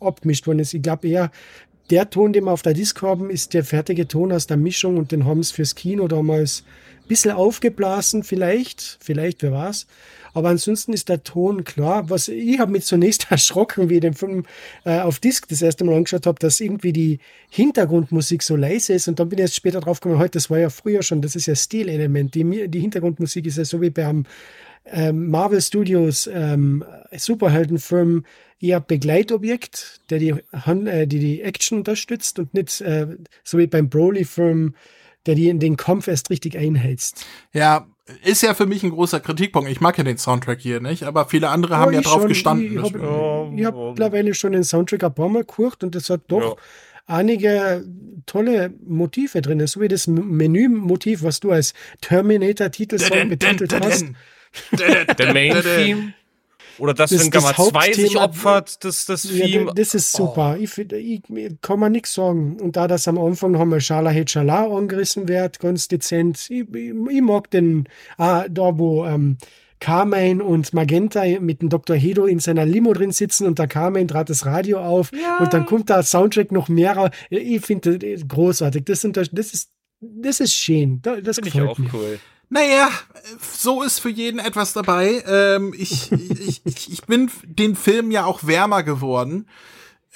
[0.00, 0.74] abgemischt worden ist.
[0.74, 1.30] Ich glaube eher,
[1.90, 4.96] der Ton, den wir auf der Disc haben, ist der fertige Ton aus der Mischung
[4.96, 6.64] und den haben sie fürs Kino damals
[7.02, 9.86] ein bisschen aufgeblasen, vielleicht, vielleicht, wer weiß.
[10.34, 12.10] Aber ansonsten ist der Ton klar.
[12.10, 14.44] Was ich habe mich zunächst erschrocken, wie ich den Film
[14.84, 17.18] äh, auf Disc das erste Mal angeschaut habe, dass irgendwie die
[17.50, 19.08] Hintergrundmusik so leise ist.
[19.08, 21.36] Und dann bin ich erst später drauf gekommen, heute, das war ja früher schon, das
[21.36, 22.34] ist ja Stilelement.
[22.34, 24.24] Die, die Hintergrundmusik ist ja so wie beim
[24.86, 28.24] ähm, Marvel Studios ähm, Superheldenfilm
[28.60, 33.06] eher Begleitobjekt, der die, äh, die, die Action unterstützt und nicht äh,
[33.42, 34.74] so wie beim Broly-Film,
[35.26, 37.24] der die in den Kampf erst richtig einheizt.
[37.52, 37.86] Ja,
[38.24, 39.70] ist ja für mich ein großer Kritikpunkt.
[39.70, 42.28] Ich mag ja den Soundtrack hier nicht, aber viele andere haben ja ich drauf schon,
[42.28, 42.72] gestanden.
[42.72, 42.98] Ich, habe
[43.56, 43.88] Ja, hab ja.
[43.90, 46.56] mittlerweile schon den Soundtrack ein paar Mal gehört und das hat doch
[47.06, 47.84] einige
[48.26, 49.66] tolle Motive drin.
[49.66, 54.06] So wie das Menü-Motiv, was du als Terminator-Titelsong betitelt hast.
[55.18, 56.14] Der Main-Theme?
[56.78, 59.66] Oder das, Das- wenn das Gamma 2 sich Hauptthema- opfert, das, das Ja, Theme.
[59.66, 60.56] da- das ist super.
[60.58, 62.56] Ich, find- ich, ich kann man nichts sagen.
[62.60, 66.46] Und da das am Anfang noch mal Schala Hetschala angerissen wird, ganz dezent.
[66.50, 69.36] Ich, ich, ich mag den, ah, da wo ähm,
[69.80, 71.96] Carmine und Magenta mit dem Dr.
[71.96, 75.10] Hedo in seiner Limo drin sitzen und der Carmine trat das Radio auf
[75.40, 77.10] und dann kommt da Soundtrack noch mehr.
[77.30, 78.84] Ich finde das großartig.
[78.84, 79.70] Das, sind, das ist
[80.02, 81.00] das ist schön.
[81.02, 81.90] Da- Das Finde ich gefällt auch mir.
[81.94, 82.18] cool.
[82.52, 82.90] Naja,
[83.40, 85.22] so ist für jeden etwas dabei.
[85.26, 89.48] Ähm, ich, ich, ich, ich bin den Film ja auch wärmer geworden.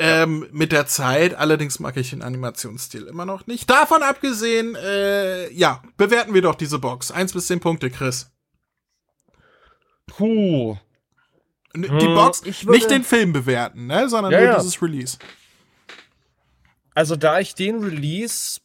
[0.01, 3.71] Ähm, mit der Zeit, allerdings mag ich den Animationsstil immer noch nicht.
[3.71, 7.13] Davon abgesehen, äh, ja, bewerten wir doch diese Box.
[7.13, 8.29] Eins bis zehn Punkte, Chris.
[10.07, 10.77] Puh.
[11.77, 15.19] Die Hm, Box, ich würde- nicht den Film bewerten, ne, sondern Ja, nur dieses Release.
[16.95, 18.61] Also, da ich den Release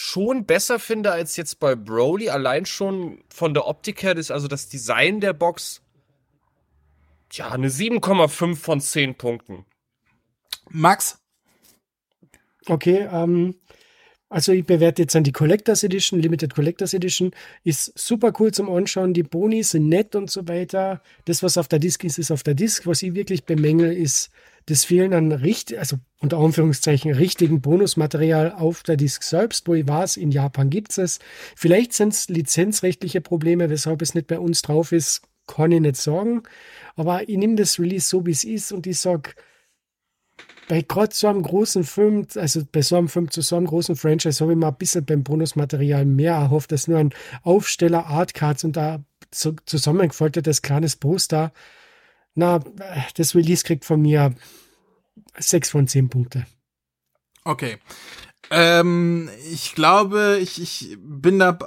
[0.00, 4.48] schon besser finde als jetzt bei Broly, allein schon von der Optik her, das, also
[4.48, 5.82] das Design der Box,
[7.32, 9.66] ja, eine 7,5 von 10 Punkten.
[10.70, 11.18] Max?
[12.66, 13.54] Okay, ähm,
[14.30, 17.30] also ich bewerte jetzt an die Collectors Edition, Limited Collectors Edition,
[17.64, 21.00] ist super cool zum Anschauen, die Boni sind nett und so weiter.
[21.24, 22.86] Das, was auf der Disc ist, ist auf der Disc.
[22.86, 24.30] Was ich wirklich bemängel, ist
[24.66, 29.88] das Fehlen an richtig, also unter Anführungszeichen richtigen Bonusmaterial auf der Disc selbst, wo ich
[29.88, 31.20] weiß, in Japan gibt es.
[31.56, 35.96] Vielleicht sind es lizenzrechtliche Probleme, weshalb es nicht bei uns drauf ist, kann ich nicht
[35.96, 36.42] sagen.
[36.96, 39.36] Aber ich nehme das Release so, wie es ist und ich sag
[40.68, 43.96] bei gerade so einem großen Film, also bei so einem Film zu so einem großen
[43.96, 48.64] Franchise, habe ich mir ein bisschen beim Bonusmaterial mehr erhofft, dass nur ein Aufsteller, Artcards
[48.64, 51.52] und da zu, zusammengefaltetes kleines Poster.
[52.34, 52.60] Na,
[53.16, 54.34] das Release kriegt von mir
[55.38, 56.46] sechs von zehn Punkte.
[57.44, 57.78] Okay.
[58.50, 61.58] Ähm, ich glaube, ich, ich bin da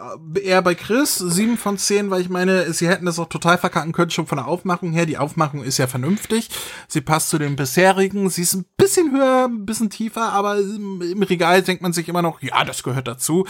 [0.41, 3.91] eher bei Chris, sieben von zehn, weil ich meine, sie hätten das auch total verkacken
[3.91, 5.05] können, schon von der Aufmachung her.
[5.05, 6.49] Die Aufmachung ist ja vernünftig.
[6.87, 8.29] Sie passt zu den bisherigen.
[8.29, 12.21] Sie ist ein bisschen höher, ein bisschen tiefer, aber im, Regal denkt man sich immer
[12.21, 13.45] noch, ja, das gehört dazu.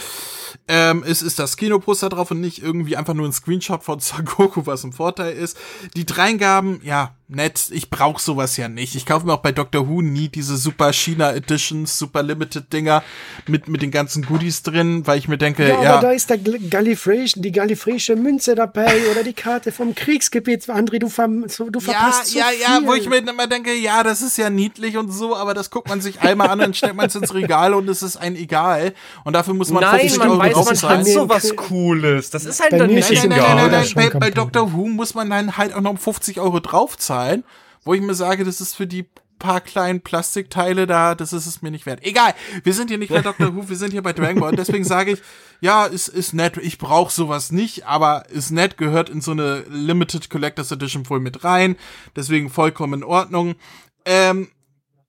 [0.68, 4.66] Ähm, es ist das Kinoposter drauf und nicht irgendwie einfach nur ein Screenshot von Sagoku,
[4.66, 5.56] was ein Vorteil ist.
[5.96, 7.70] Die Dreingaben, ja, nett.
[7.70, 8.94] Ich brauche sowas ja nicht.
[8.94, 13.02] Ich kaufe mir auch bei Doctor Who nie diese super China Editions, super Limited Dinger
[13.46, 15.82] mit, mit den ganzen Goodies drin, weil ich mir denke, ja.
[15.82, 20.68] ja aber da ist der Gallifrey, die Gallifreysche Münze dabei oder die Karte vom Kriegsgebiet.
[20.68, 22.60] André, du, ver, du verpasst ja, so ja, viel.
[22.60, 25.70] ja, wo ich mir immer denke, ja, das ist ja niedlich und so, aber das
[25.70, 28.36] guckt man sich einmal an, dann stellt man es ins Regal und es ist ein
[28.36, 28.94] Egal.
[29.24, 31.00] Und dafür muss man Nein, 50 man Euro weiß, man draufzahlen.
[31.00, 32.30] hat so was Cooles.
[32.30, 33.70] Das ist halt Bei dann nicht es Nein, nein, nein, egal.
[33.70, 34.10] nein, nein.
[34.20, 34.30] Bei.
[34.30, 37.44] Doctor Who muss man dann halt auch noch 50 Euro draufzahlen,
[37.84, 39.06] wo ich mir sage, das ist für die
[39.42, 42.04] paar kleinen Plastikteile da, das ist es mir nicht wert.
[42.04, 42.32] Egal,
[42.62, 44.54] wir sind hier nicht bei Doctor Who, wir sind hier bei Dragon Ball.
[44.54, 45.22] Deswegen sage ich,
[45.60, 49.64] ja, ist, ist nett, ich brauche sowas nicht, aber ist nett, gehört in so eine
[49.68, 51.76] Limited Collectors Edition voll mit rein.
[52.14, 53.56] Deswegen vollkommen in Ordnung.
[54.04, 54.48] Ähm,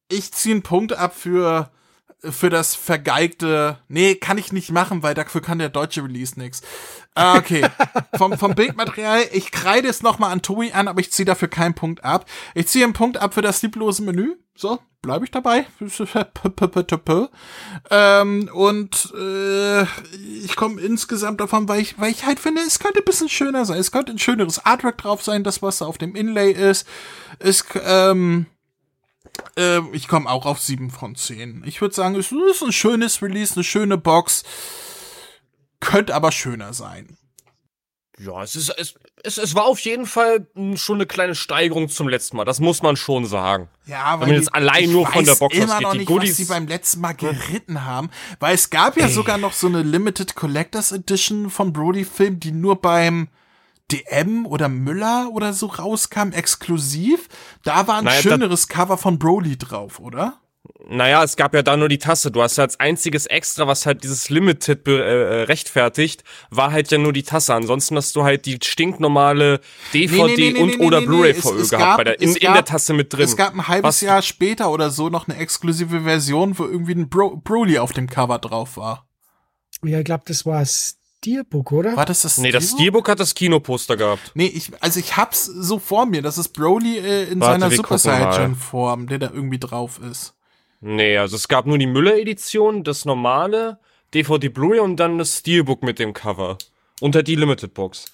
[0.10, 1.70] ich ziehe einen Punkt ab für
[2.30, 3.78] für das vergeigte.
[3.88, 6.62] Nee, kann ich nicht machen, weil dafür kann der deutsche Release nix.
[7.16, 7.66] Ah, okay.
[8.18, 11.76] vom, vom Bildmaterial, ich kreide es nochmal an Tobi an, aber ich ziehe dafür keinen
[11.76, 12.26] Punkt ab.
[12.56, 14.36] Ich ziehe einen Punkt ab für das lieblose Menü.
[14.56, 15.66] So, bleibe ich dabei.
[17.90, 19.84] ähm, und äh,
[20.44, 23.66] ich komme insgesamt davon, weil ich, weil ich halt finde, es könnte ein bisschen schöner
[23.66, 23.80] sein.
[23.80, 26.88] Es könnte ein schöneres Artwork drauf sein, das, was auf dem Inlay ist.
[27.40, 28.46] Es, ähm,
[29.58, 31.64] äh, ich komme auch auf 7 von 10.
[31.66, 34.44] Ich würde sagen, es ist ein schönes Release, eine schöne Box.
[35.80, 37.18] Könnte aber schöner sein.
[38.20, 41.90] Ja, es ist, es, es, es war auf jeden Fall mm, schon eine kleine Steigerung
[41.90, 42.46] zum letzten Mal.
[42.46, 43.70] Das muss man schon sagen.
[43.88, 46.08] Ja, Wenn man jetzt allein ich nur von der Box immer ausgeht, noch die nicht,
[46.08, 49.66] Goodies- was sie beim letzten Mal geritten haben, weil es gab ja sogar noch so
[49.68, 53.30] eine Limited Collectors Edition vom Brody Film, die nur beim
[53.92, 57.28] DM oder Müller oder so rauskam, exklusiv.
[57.64, 60.40] Da war ein Naja, schöneres Cover von Broly drauf, oder?
[60.88, 62.32] Naja, es gab ja da nur die Tasse.
[62.32, 64.92] Du hast ja als einziges Extra, was halt dieses Limited äh,
[65.42, 67.54] äh, rechtfertigt, war halt ja nur die Tasse.
[67.54, 69.60] Ansonsten hast du halt die stinknormale
[69.94, 71.42] DVD Nee, nee, nee, nee, und nee, oder nee, Blu-ray nee.
[71.42, 73.26] VÖ Es- es gehabt, gab- bei der, in, es in der gab- Tasse mit drin.
[73.26, 76.94] Es gab ein halbes Was- Jahr später oder so noch eine exklusive Version, wo irgendwie
[76.96, 79.06] ein Bro Broly auf dem Cover drauf war.
[79.84, 80.62] Ja, ich glaube, das war
[81.24, 81.96] Steelbook, oder?
[81.96, 83.08] War das das Nee, das Steelbook?
[83.08, 84.32] Hat das Kinoposter gehabt.
[84.34, 86.22] Nee, ich, also ich hab's so vor mir.
[86.22, 88.34] Das ist Broly äh, in Warte, seiner Super gucken mal.
[88.34, 90.34] Saiyan Form, der da irgendwie drauf ist.
[90.82, 93.80] Nee, also es gab nur die Müller-Edition, das normale,
[94.14, 96.58] DVD Blu-ray und dann das Steelbook mit dem Cover.
[97.02, 98.06] Halt die Limited Box.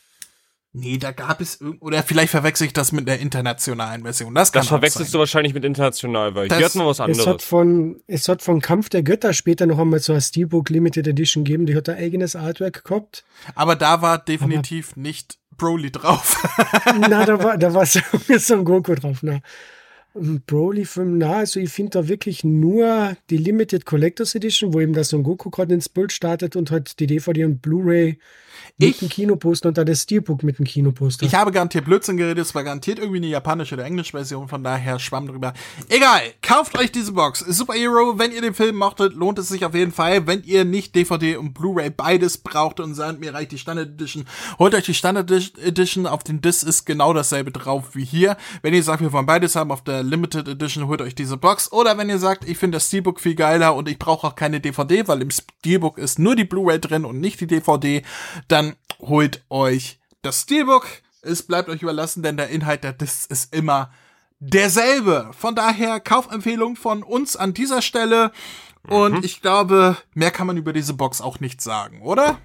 [0.71, 4.35] Nee, da gab es irgend oder vielleicht verwechsel ich das mit der internationalen Version.
[4.35, 6.97] Das kann Das verwechselst auch du wahrscheinlich mit international, weil Das- hier hatten wir was
[6.97, 7.43] Es hat, anderes.
[7.43, 11.43] von, es hat von Kampf der Götter später noch einmal so eine Steelbook Limited Edition
[11.43, 13.23] gegeben, die hat ein eigenes Artwork gehabt.
[13.45, 13.53] sein.
[13.55, 16.37] Aber da war definitiv nicht Broly drauf.
[16.99, 17.99] na, da war, da war so,
[18.37, 19.17] so ein Goku drauf.
[19.23, 19.39] Na.
[20.13, 25.03] Broly-Film, na, also ich finde da wirklich nur die Limited Collectors Edition, wo eben da
[25.03, 28.17] so ein Goku gerade ins Bild startet und halt die DVD und Blu-ray
[28.77, 31.25] mit Ich- dem Kinoposter und dann das Steelbook mit dem Kinoposter.
[31.25, 34.63] Ich habe garantiert Blödsinn geredet, es war garantiert irgendwie eine japanische oder englische Version, von
[34.63, 35.53] daher schwamm drüber.
[35.89, 37.39] Egal, kauft euch diese Box.
[37.39, 40.27] Superhero, wenn ihr den Film mochtet, lohnt es sich auf jeden Fall.
[40.27, 44.25] Wenn ihr nicht DVD und Blu-ray beides braucht und sagt, mir reicht die Standard Edition,
[44.57, 46.05] holt euch die Standard Edition.
[46.07, 48.37] Auf den Disc ist genau dasselbe drauf wie hier.
[48.61, 51.71] Wenn ihr sagt, wir wollen beides haben, auf der Limited Edition holt euch diese Box.
[51.71, 54.59] Oder wenn ihr sagt, ich finde das Steelbook viel geiler und ich brauche auch keine
[54.59, 58.03] DVD, weil im Steelbook ist nur die Blu-ray drin und nicht die DVD,
[58.47, 60.87] dann holt euch das Steelbook.
[61.21, 63.91] Es bleibt euch überlassen, denn der Inhalt der Discs ist immer
[64.39, 65.31] derselbe.
[65.37, 68.31] Von daher Kaufempfehlung von uns an dieser Stelle.
[68.87, 72.39] Und ich glaube, mehr kann man über diese Box auch nicht sagen, oder?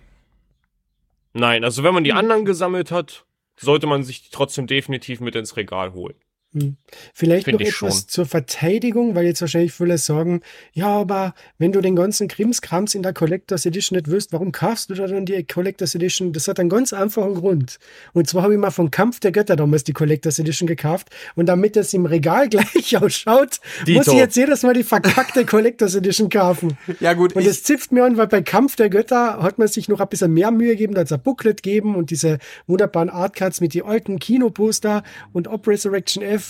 [1.32, 3.24] Nein, also wenn man die anderen gesammelt hat,
[3.56, 6.16] sollte man sich die trotzdem definitiv mit ins Regal holen.
[6.54, 6.76] Hm.
[7.12, 8.08] Vielleicht Find noch etwas schon.
[8.08, 10.40] zur Verteidigung, weil jetzt wahrscheinlich viele sagen,
[10.72, 14.88] ja, aber wenn du den ganzen Krimskrams in der Collectors Edition nicht wirst, warum kaufst
[14.88, 16.32] du da dann die Collectors Edition?
[16.32, 17.78] Das hat einen ganz einfachen Grund.
[18.12, 21.46] Und zwar habe ich mal von Kampf der Götter damals die Collectors Edition gekauft und
[21.46, 24.12] damit das im Regal gleich ausschaut, muss Dito.
[24.12, 26.78] ich jetzt jedes Mal die verkackte Collectors Edition kaufen.
[27.00, 29.88] Ja gut, Und es zipft mir an, weil bei Kampf der Götter hat man sich
[29.88, 33.10] noch ein bisschen mehr Mühe gegeben, da hat es ein Booklet gegeben und diese wunderbaren
[33.10, 35.02] Artcards mit die alten Kinoposter
[35.32, 36.43] und Op Resurrection F.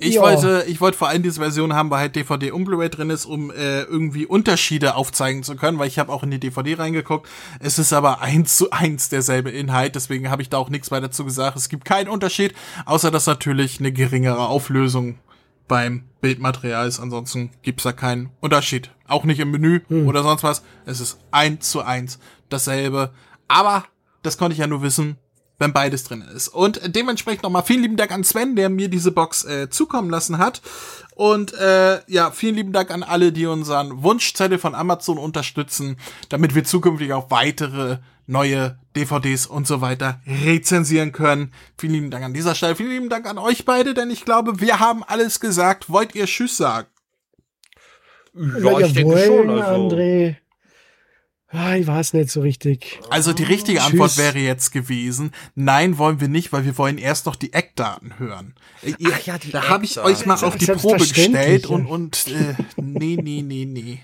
[0.00, 0.22] ich ja.
[0.22, 3.24] wollte, ich wollte vor allem diese Version haben, weil halt DVD und Blu-ray drin ist,
[3.24, 7.28] um äh, irgendwie Unterschiede aufzeigen zu können, weil ich habe auch in die DVD reingeguckt.
[7.60, 11.08] Es ist aber eins zu eins derselbe Inhalt, deswegen habe ich da auch nichts weiter
[11.08, 11.56] dazu gesagt.
[11.56, 15.18] Es gibt keinen Unterschied, außer dass natürlich eine geringere Auflösung
[15.68, 17.00] beim Bildmaterial ist.
[17.00, 18.90] Ansonsten gibt's da keinen Unterschied.
[19.06, 20.62] Auch nicht im Menü oder sonst was.
[20.84, 22.18] Es ist eins zu eins
[22.48, 23.10] dasselbe.
[23.48, 23.84] Aber
[24.22, 25.18] das konnte ich ja nur wissen,
[25.58, 26.48] wenn beides drin ist.
[26.48, 30.38] Und dementsprechend nochmal vielen lieben Dank an Sven, der mir diese Box äh, zukommen lassen
[30.38, 30.60] hat.
[31.14, 35.96] Und äh, ja, vielen lieben Dank an alle, die unseren Wunschzettel von Amazon unterstützen,
[36.28, 41.52] damit wir zukünftig auch weitere neue DVDs und so weiter rezensieren können.
[41.78, 42.76] Vielen lieben Dank an dieser Stelle.
[42.76, 45.90] Vielen lieben Dank an euch beide, denn ich glaube, wir haben alles gesagt.
[45.90, 46.88] Wollt ihr Tschüss sagen?
[48.34, 49.48] Ja, ich denke schon.
[49.50, 49.96] Also.
[49.96, 50.36] André.
[51.48, 52.98] Ah, ich weiß nicht so richtig.
[53.08, 53.92] Also die richtige Tschüss.
[53.92, 58.18] Antwort wäre jetzt gewesen, nein, wollen wir nicht, weil wir wollen erst noch die Eckdaten
[58.18, 58.54] hören.
[58.82, 62.26] Ihr, Ach ja, die da habe ich euch mal auf die Probe gestellt und, und
[62.26, 64.02] äh, nee, nee, nee, nee.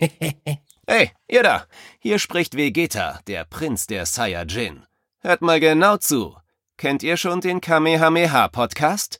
[0.86, 1.66] Hey, ihr da!
[2.00, 4.82] Hier spricht Vegeta, der Prinz der Saiyajin.
[5.20, 6.36] Hört mal genau zu.
[6.76, 9.19] Kennt ihr schon den Kamehameha-Podcast?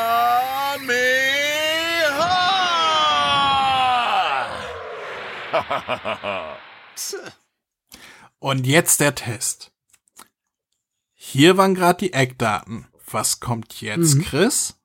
[8.39, 9.71] Und jetzt der Test.
[11.13, 12.87] Hier waren gerade die Eckdaten.
[13.09, 14.23] Was kommt jetzt, Mhm.
[14.23, 14.75] Chris?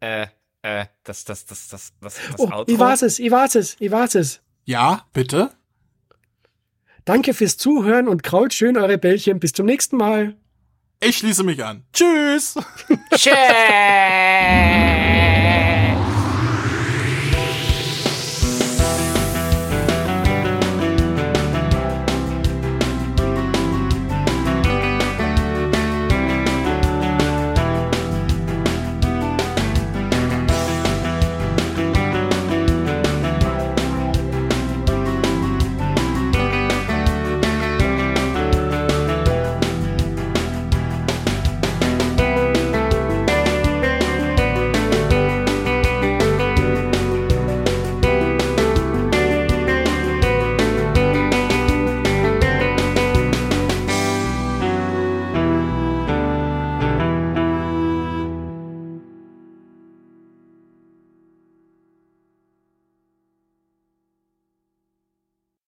[0.00, 0.26] Äh,
[0.62, 2.64] äh, das, das, das, das, das, das Oh, Outro.
[2.72, 4.40] ich weiß es, ich weiß es, ich weiß es.
[4.64, 5.50] Ja, bitte?
[7.04, 9.40] Danke fürs Zuhören und kraut schön eure Bällchen.
[9.40, 10.36] Bis zum nächsten Mal.
[11.00, 11.86] Ich schließe mich an.
[11.92, 12.54] Tschüss!
[13.14, 13.34] Tschüss.